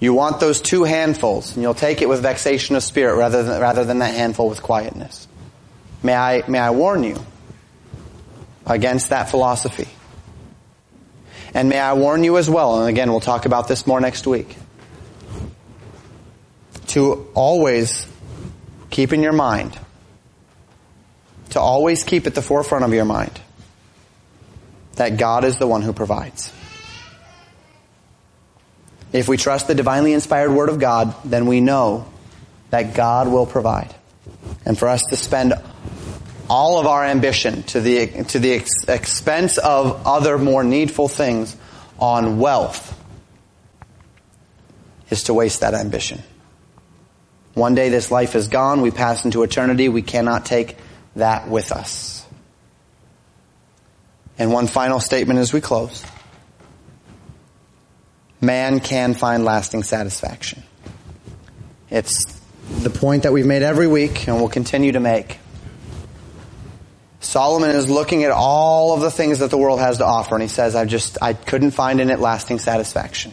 You 0.00 0.14
want 0.14 0.38
those 0.38 0.60
two 0.60 0.84
handfuls, 0.84 1.54
and 1.54 1.62
you'll 1.62 1.74
take 1.74 2.02
it 2.02 2.08
with 2.08 2.22
vexation 2.22 2.76
of 2.76 2.82
spirit 2.84 3.16
rather 3.16 3.42
than, 3.42 3.60
rather 3.60 3.84
than 3.84 3.98
that 3.98 4.14
handful 4.14 4.48
with 4.48 4.62
quietness. 4.62 5.26
May 6.02 6.14
I, 6.14 6.44
may 6.48 6.58
I 6.58 6.70
warn 6.70 7.02
you 7.02 7.16
against 8.64 9.10
that 9.10 9.30
philosophy. 9.30 9.88
And 11.54 11.68
may 11.68 11.78
I 11.78 11.94
warn 11.94 12.22
you 12.22 12.38
as 12.38 12.48
well, 12.48 12.80
and 12.80 12.88
again, 12.88 13.10
we'll 13.10 13.20
talk 13.20 13.46
about 13.46 13.66
this 13.66 13.86
more 13.86 14.00
next 14.00 14.26
week, 14.26 14.56
to 16.88 17.28
always 17.34 18.06
keep 18.90 19.12
in 19.12 19.22
your 19.22 19.32
mind 19.32 19.78
to 21.50 21.60
always 21.60 22.04
keep 22.04 22.26
at 22.26 22.34
the 22.34 22.42
forefront 22.42 22.84
of 22.84 22.92
your 22.92 23.04
mind 23.04 23.40
that 24.96 25.16
God 25.16 25.44
is 25.44 25.56
the 25.56 25.66
one 25.66 25.82
who 25.82 25.92
provides. 25.92 26.52
If 29.12 29.28
we 29.28 29.36
trust 29.36 29.68
the 29.68 29.74
divinely 29.74 30.12
inspired 30.12 30.50
Word 30.50 30.68
of 30.68 30.78
God, 30.78 31.14
then 31.24 31.46
we 31.46 31.60
know 31.60 32.06
that 32.70 32.94
God 32.94 33.28
will 33.28 33.46
provide. 33.46 33.94
And 34.66 34.78
for 34.78 34.88
us 34.88 35.02
to 35.10 35.16
spend 35.16 35.54
all 36.50 36.78
of 36.78 36.86
our 36.86 37.04
ambition 37.04 37.62
to 37.64 37.80
the, 37.80 38.24
to 38.24 38.38
the 38.38 38.52
ex- 38.52 38.84
expense 38.88 39.58
of 39.58 40.06
other 40.06 40.36
more 40.36 40.64
needful 40.64 41.08
things 41.08 41.56
on 41.98 42.38
wealth 42.38 42.94
is 45.10 45.24
to 45.24 45.34
waste 45.34 45.60
that 45.60 45.74
ambition. 45.74 46.22
One 47.54 47.74
day 47.74 47.88
this 47.88 48.10
life 48.10 48.34
is 48.34 48.48
gone, 48.48 48.82
we 48.82 48.90
pass 48.90 49.24
into 49.24 49.42
eternity, 49.42 49.88
we 49.88 50.02
cannot 50.02 50.44
take 50.44 50.76
that 51.18 51.48
with 51.48 51.72
us. 51.72 52.26
And 54.38 54.52
one 54.52 54.66
final 54.66 55.00
statement 55.00 55.40
as 55.40 55.52
we 55.52 55.60
close. 55.60 56.04
Man 58.40 58.80
can 58.80 59.14
find 59.14 59.44
lasting 59.44 59.82
satisfaction. 59.82 60.62
It's 61.90 62.24
the 62.82 62.90
point 62.90 63.24
that 63.24 63.32
we've 63.32 63.46
made 63.46 63.62
every 63.62 63.88
week 63.88 64.28
and 64.28 64.40
will 64.40 64.48
continue 64.48 64.92
to 64.92 65.00
make. 65.00 65.38
Solomon 67.20 67.70
is 67.70 67.90
looking 67.90 68.24
at 68.24 68.30
all 68.30 68.94
of 68.94 69.00
the 69.00 69.10
things 69.10 69.40
that 69.40 69.50
the 69.50 69.58
world 69.58 69.80
has 69.80 69.98
to 69.98 70.06
offer 70.06 70.36
and 70.36 70.42
he 70.42 70.48
says, 70.48 70.76
I 70.76 70.84
just, 70.84 71.18
I 71.20 71.32
couldn't 71.32 71.72
find 71.72 72.00
in 72.00 72.10
it 72.10 72.20
lasting 72.20 72.60
satisfaction. 72.60 73.32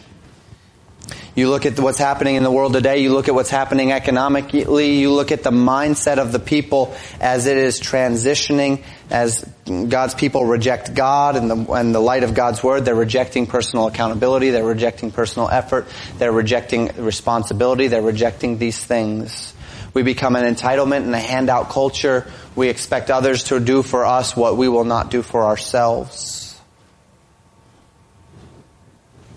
You 1.35 1.49
look 1.49 1.65
at 1.65 1.77
what's 1.79 1.97
happening 1.97 2.35
in 2.35 2.43
the 2.43 2.51
world 2.51 2.73
today, 2.73 2.99
you 2.99 3.11
look 3.11 3.27
at 3.27 3.35
what's 3.35 3.49
happening 3.49 3.91
economically, 3.91 4.95
you 4.99 5.11
look 5.11 5.33
at 5.33 5.43
the 5.43 5.51
mindset 5.51 6.17
of 6.17 6.31
the 6.31 6.39
people 6.39 6.95
as 7.19 7.45
it 7.45 7.57
is 7.57 7.81
transitioning, 7.81 8.83
as 9.09 9.43
God's 9.65 10.15
people 10.15 10.45
reject 10.45 10.93
God 10.93 11.35
and 11.35 11.51
the, 11.51 11.73
and 11.73 11.93
the 11.93 11.99
light 11.99 12.23
of 12.23 12.33
God's 12.33 12.63
Word, 12.63 12.85
they're 12.85 12.95
rejecting 12.95 13.47
personal 13.47 13.87
accountability, 13.87 14.51
they're 14.51 14.63
rejecting 14.63 15.11
personal 15.11 15.49
effort, 15.49 15.87
they're 16.17 16.31
rejecting 16.31 16.87
responsibility, 17.03 17.87
they're 17.87 18.01
rejecting 18.01 18.57
these 18.57 18.81
things. 18.81 19.53
We 19.93 20.03
become 20.03 20.35
an 20.35 20.43
entitlement 20.43 21.03
and 21.03 21.15
a 21.15 21.19
handout 21.19 21.69
culture. 21.69 22.29
We 22.55 22.69
expect 22.69 23.09
others 23.09 23.45
to 23.45 23.59
do 23.59 23.81
for 23.81 24.05
us 24.05 24.35
what 24.35 24.57
we 24.57 24.67
will 24.67 24.83
not 24.83 25.11
do 25.11 25.21
for 25.21 25.45
ourselves 25.45 26.34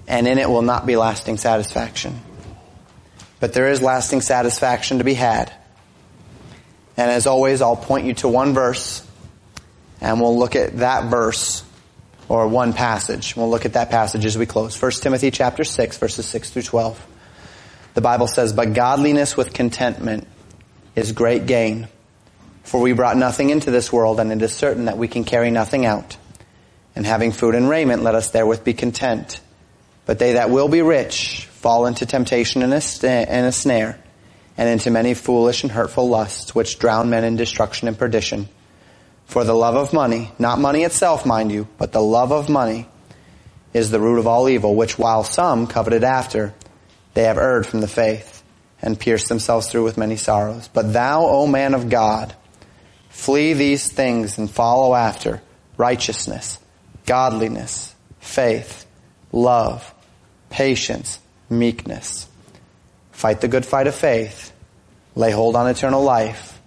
and 0.09 0.27
in 0.27 0.39
it 0.39 0.49
will 0.49 0.63
not 0.63 0.87
be 0.87 0.97
lasting 0.97 1.37
satisfaction. 1.37 2.21
But 3.39 3.53
there 3.53 3.71
is 3.71 3.81
lasting 3.81 4.23
satisfaction 4.23 4.99
to 4.99 5.05
be 5.05 5.15
had. 5.15 5.53
And 6.97 7.11
as 7.11 7.29
always, 7.29 7.63
I'll 7.63 7.77
point 7.77 8.07
you 8.07 8.15
to 8.15 8.29
one 8.29 8.55
verse, 8.55 9.07
and 10.01 10.21
we'll 10.21 10.37
look 10.37 10.57
at 10.57 10.79
that 10.79 11.05
verse, 11.05 11.63
or 12.29 12.49
one 12.49 12.73
passage. 12.73 13.37
We'll 13.37 13.51
look 13.51 13.67
at 13.67 13.75
that 13.75 13.91
passage 13.91 14.25
as 14.25 14.37
we 14.37 14.47
close. 14.47 14.81
1 14.81 14.91
Timothy 14.93 15.31
chapter 15.31 15.63
6, 15.63 15.99
verses 15.99 16.27
6 16.27 16.51
through 16.51 16.63
12. 16.63 17.07
The 17.95 18.01
Bible 18.01 18.27
says, 18.27 18.53
But 18.53 18.73
godliness 18.73 19.37
with 19.37 19.53
contentment 19.53 20.27
is 20.97 21.13
great 21.13 21.47
gain. 21.47 21.89
For 22.65 22.81
we 22.81 22.93
brought 22.93 23.17
nothing 23.17 23.51
into 23.51 23.71
this 23.71 23.93
world, 23.93 24.21
and 24.21 24.33
it 24.33 24.43
is 24.43 24.55
certain 24.55 24.87
that 24.87 24.99
we 24.99 25.09
can 25.09 25.25
carry 25.25 25.51
nothing 25.51 25.87
out. 25.87 26.17
And 26.97 27.07
having 27.07 27.33
food 27.33 27.55
and 27.55 27.69
raiment, 27.69 28.03
let 28.03 28.15
us 28.15 28.31
therewith 28.31 28.65
be 28.65 28.75
content. 28.75 29.41
But 30.09 30.19
they 30.19 30.33
that 30.33 30.49
will 30.49 30.69
be 30.69 30.81
rich 30.81 31.45
fall 31.45 31.85
into 31.85 32.07
temptation 32.07 32.63
and 32.63 32.73
a, 32.73 33.07
and 33.07 33.47
a 33.47 33.53
snare, 33.53 33.99
and 34.57 34.67
into 34.67 34.91
many 34.91 35.13
foolish 35.13 35.65
and 35.65 35.71
hurtful 35.71 36.09
lusts, 36.09 36.55
which 36.55 36.79
drown 36.79 37.11
men 37.11 37.25
in 37.25 37.37
destruction 37.37 37.89
and 37.89 37.99
perdition. 37.99 38.49
For 39.27 39.45
the 39.45 39.53
love 39.53 39.75
of 39.75 39.93
money, 39.93 40.33
not 40.39 40.61
money 40.61 40.83
itself, 40.83 41.27
mind 41.27 41.53
you, 41.53 41.69
but 41.77 41.93
the 41.93 42.01
love 42.01 42.33
of 42.33 42.49
money 42.49 42.89
is 43.75 43.91
the 43.91 44.01
root 44.01 44.19
of 44.19 44.27
all 44.27 44.49
evil, 44.49 44.75
which 44.75 44.99
while 44.99 45.25
some 45.25 45.67
coveted 45.67 46.05
after, 46.05 46.55
they 47.13 47.25
have 47.25 47.37
erred 47.37 47.67
from 47.67 47.83
the 47.83 47.87
faith, 47.87 48.43
and 48.81 48.99
pierced 48.99 49.29
themselves 49.29 49.69
through 49.69 49.85
with 49.85 49.99
many 49.99 50.17
sorrows. 50.17 50.69
But 50.69 50.95
thou, 50.95 51.27
O 51.27 51.47
man 51.47 51.75
of 51.75 51.91
God, 51.91 52.35
flee 53.11 53.53
these 53.53 53.93
things 53.93 54.39
and 54.39 54.51
follow 54.51 54.95
after 54.95 55.43
righteousness, 55.77 56.59
godliness, 57.05 57.95
faith, 58.21 58.87
love, 59.33 59.95
patience, 60.51 61.19
meekness. 61.51 62.29
Fight 63.13 63.41
the 63.41 63.49
good 63.49 63.67
fight 63.67 63.87
of 63.87 63.95
faith. 63.95 64.53
Lay 65.15 65.31
hold 65.31 65.57
on 65.57 65.67
eternal 65.67 66.03
life, 66.03 66.61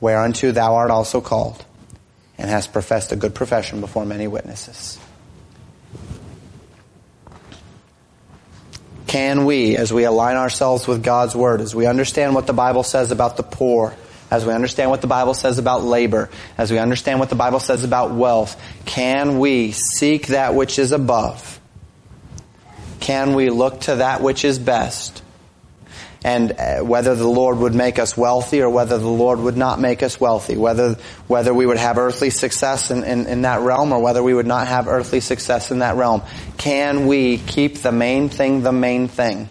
whereunto 0.00 0.52
thou 0.52 0.76
art 0.76 0.90
also 0.90 1.20
called, 1.20 1.62
and 2.38 2.48
hast 2.48 2.72
professed 2.72 3.12
a 3.12 3.16
good 3.16 3.34
profession 3.34 3.80
before 3.80 4.06
many 4.06 4.26
witnesses. 4.26 4.98
Can 9.06 9.44
we, 9.44 9.76
as 9.76 9.92
we 9.92 10.04
align 10.04 10.36
ourselves 10.36 10.86
with 10.86 11.02
God's 11.02 11.36
Word, 11.36 11.60
as 11.60 11.74
we 11.74 11.84
understand 11.84 12.34
what 12.34 12.46
the 12.46 12.54
Bible 12.54 12.82
says 12.82 13.10
about 13.10 13.36
the 13.36 13.42
poor, 13.42 13.94
as 14.30 14.46
we 14.46 14.54
understand 14.54 14.88
what 14.88 15.02
the 15.02 15.06
Bible 15.06 15.34
says 15.34 15.58
about 15.58 15.84
labor, 15.84 16.30
as 16.56 16.70
we 16.70 16.78
understand 16.78 17.20
what 17.20 17.28
the 17.28 17.34
Bible 17.34 17.60
says 17.60 17.84
about 17.84 18.12
wealth, 18.12 18.58
can 18.86 19.38
we 19.38 19.72
seek 19.72 20.28
that 20.28 20.54
which 20.54 20.78
is 20.78 20.92
above 20.92 21.60
can 23.02 23.34
we 23.34 23.50
look 23.50 23.80
to 23.82 23.96
that 23.96 24.22
which 24.22 24.44
is 24.44 24.58
best? 24.58 25.22
And 26.24 26.52
uh, 26.52 26.78
whether 26.78 27.16
the 27.16 27.26
Lord 27.26 27.58
would 27.58 27.74
make 27.74 27.98
us 27.98 28.16
wealthy 28.16 28.62
or 28.62 28.70
whether 28.70 28.96
the 28.96 29.08
Lord 29.08 29.40
would 29.40 29.56
not 29.56 29.80
make 29.80 30.04
us 30.04 30.20
wealthy, 30.20 30.56
whether, 30.56 30.96
whether 31.26 31.52
we 31.52 31.66
would 31.66 31.78
have 31.78 31.98
earthly 31.98 32.30
success 32.30 32.92
in, 32.92 33.02
in, 33.02 33.26
in 33.26 33.42
that 33.42 33.60
realm 33.60 33.92
or 33.92 34.00
whether 34.00 34.22
we 34.22 34.32
would 34.32 34.46
not 34.46 34.68
have 34.68 34.86
earthly 34.86 35.18
success 35.18 35.72
in 35.72 35.80
that 35.80 35.96
realm. 35.96 36.22
Can 36.58 37.08
we 37.08 37.38
keep 37.38 37.78
the 37.78 37.90
main 37.90 38.28
thing 38.28 38.62
the 38.62 38.72
main 38.72 39.08
thing? 39.08 39.50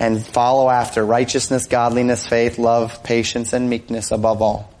And 0.00 0.24
follow 0.26 0.68
after 0.68 1.04
righteousness, 1.04 1.66
godliness, 1.66 2.26
faith, 2.26 2.58
love, 2.58 3.04
patience, 3.04 3.52
and 3.52 3.70
meekness 3.70 4.10
above 4.10 4.42
all. 4.42 4.72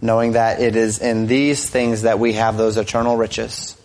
Knowing 0.00 0.32
that 0.32 0.60
it 0.60 0.74
is 0.74 0.98
in 0.98 1.28
these 1.28 1.68
things 1.68 2.02
that 2.02 2.18
we 2.18 2.32
have 2.32 2.56
those 2.56 2.76
eternal 2.76 3.16
riches. 3.16 3.76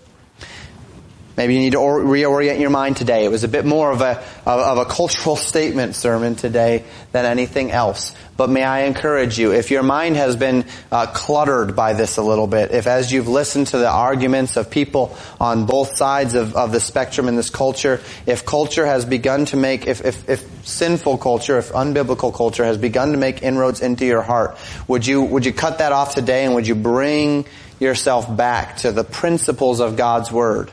Maybe 1.38 1.54
you 1.54 1.60
need 1.60 1.74
to 1.74 1.78
reorient 1.78 2.60
your 2.60 2.72
mind 2.72 2.98
today. 2.98 3.24
It 3.24 3.30
was 3.30 3.44
a 3.44 3.48
bit 3.48 3.64
more 3.64 3.92
of 3.92 4.02
a, 4.02 4.24
of, 4.44 4.80
a 4.80 4.86
cultural 4.86 5.36
statement 5.36 5.96
sermon 5.96 6.36
today 6.36 6.84
than 7.12 7.26
anything 7.26 7.72
else. 7.72 8.16
But 8.36 8.50
may 8.50 8.64
I 8.64 8.82
encourage 8.82 9.38
you, 9.38 9.54
if 9.54 9.70
your 9.70 9.84
mind 9.84 10.16
has 10.16 10.36
been 10.36 10.66
uh, 10.92 11.06
cluttered 11.06 11.76
by 11.76 11.94
this 11.94 12.18
a 12.18 12.24
little 12.24 12.48
bit, 12.48 12.72
if 12.72 12.88
as 12.88 13.12
you've 13.12 13.28
listened 13.28 13.68
to 13.68 13.78
the 13.78 13.90
arguments 13.90 14.58
of 14.58 14.72
people 14.72 15.16
on 15.40 15.68
both 15.68 15.96
sides 15.96 16.34
of, 16.34 16.56
of 16.56 16.72
the 16.72 16.80
spectrum 16.80 17.28
in 17.28 17.36
this 17.36 17.52
culture, 17.52 18.02
if 18.26 18.44
culture 18.44 18.88
has 18.88 19.06
begun 19.06 19.46
to 19.46 19.58
make, 19.58 19.86
if, 19.86 20.04
if, 20.04 20.28
if 20.28 20.68
sinful 20.68 21.20
culture, 21.20 21.60
if 21.60 21.72
unbiblical 21.72 22.34
culture 22.34 22.66
has 22.66 22.80
begun 22.80 23.12
to 23.12 23.18
make 23.18 23.44
inroads 23.44 23.82
into 23.82 24.08
your 24.08 24.24
heart, 24.24 24.58
would 24.88 25.06
you, 25.06 25.22
would 25.22 25.46
you 25.46 25.54
cut 25.54 25.78
that 25.78 25.92
off 25.92 26.16
today 26.16 26.46
and 26.46 26.56
would 26.56 26.66
you 26.66 26.76
bring 26.76 27.46
yourself 27.80 28.36
back 28.36 28.78
to 28.78 28.92
the 28.92 29.04
principles 29.04 29.80
of 29.80 29.96
God's 29.96 30.32
Word? 30.32 30.72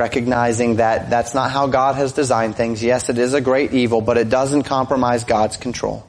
Recognizing 0.00 0.76
that 0.76 1.10
that's 1.10 1.34
not 1.34 1.50
how 1.50 1.66
God 1.66 1.96
has 1.96 2.12
designed 2.12 2.56
things. 2.56 2.82
Yes, 2.82 3.10
it 3.10 3.18
is 3.18 3.34
a 3.34 3.40
great 3.40 3.72
evil, 3.72 4.00
but 4.00 4.16
it 4.16 4.30
doesn't 4.30 4.62
compromise 4.62 5.24
God's 5.24 5.58
control. 5.58 6.06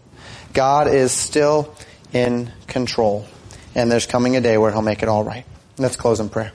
God 0.54 0.88
is 0.88 1.12
still 1.12 1.76
in 2.14 2.52
control. 2.68 3.26
And 3.76 3.92
there's 3.92 4.06
coming 4.06 4.36
a 4.38 4.42
day 4.42 4.58
where 4.58 4.72
He'll 4.72 4.82
make 4.82 5.04
it 5.04 5.10
all 5.10 5.24
right. 5.24 5.46
Let's 5.78 5.98
close 5.98 6.20
in 6.20 6.30
prayer. 6.30 6.52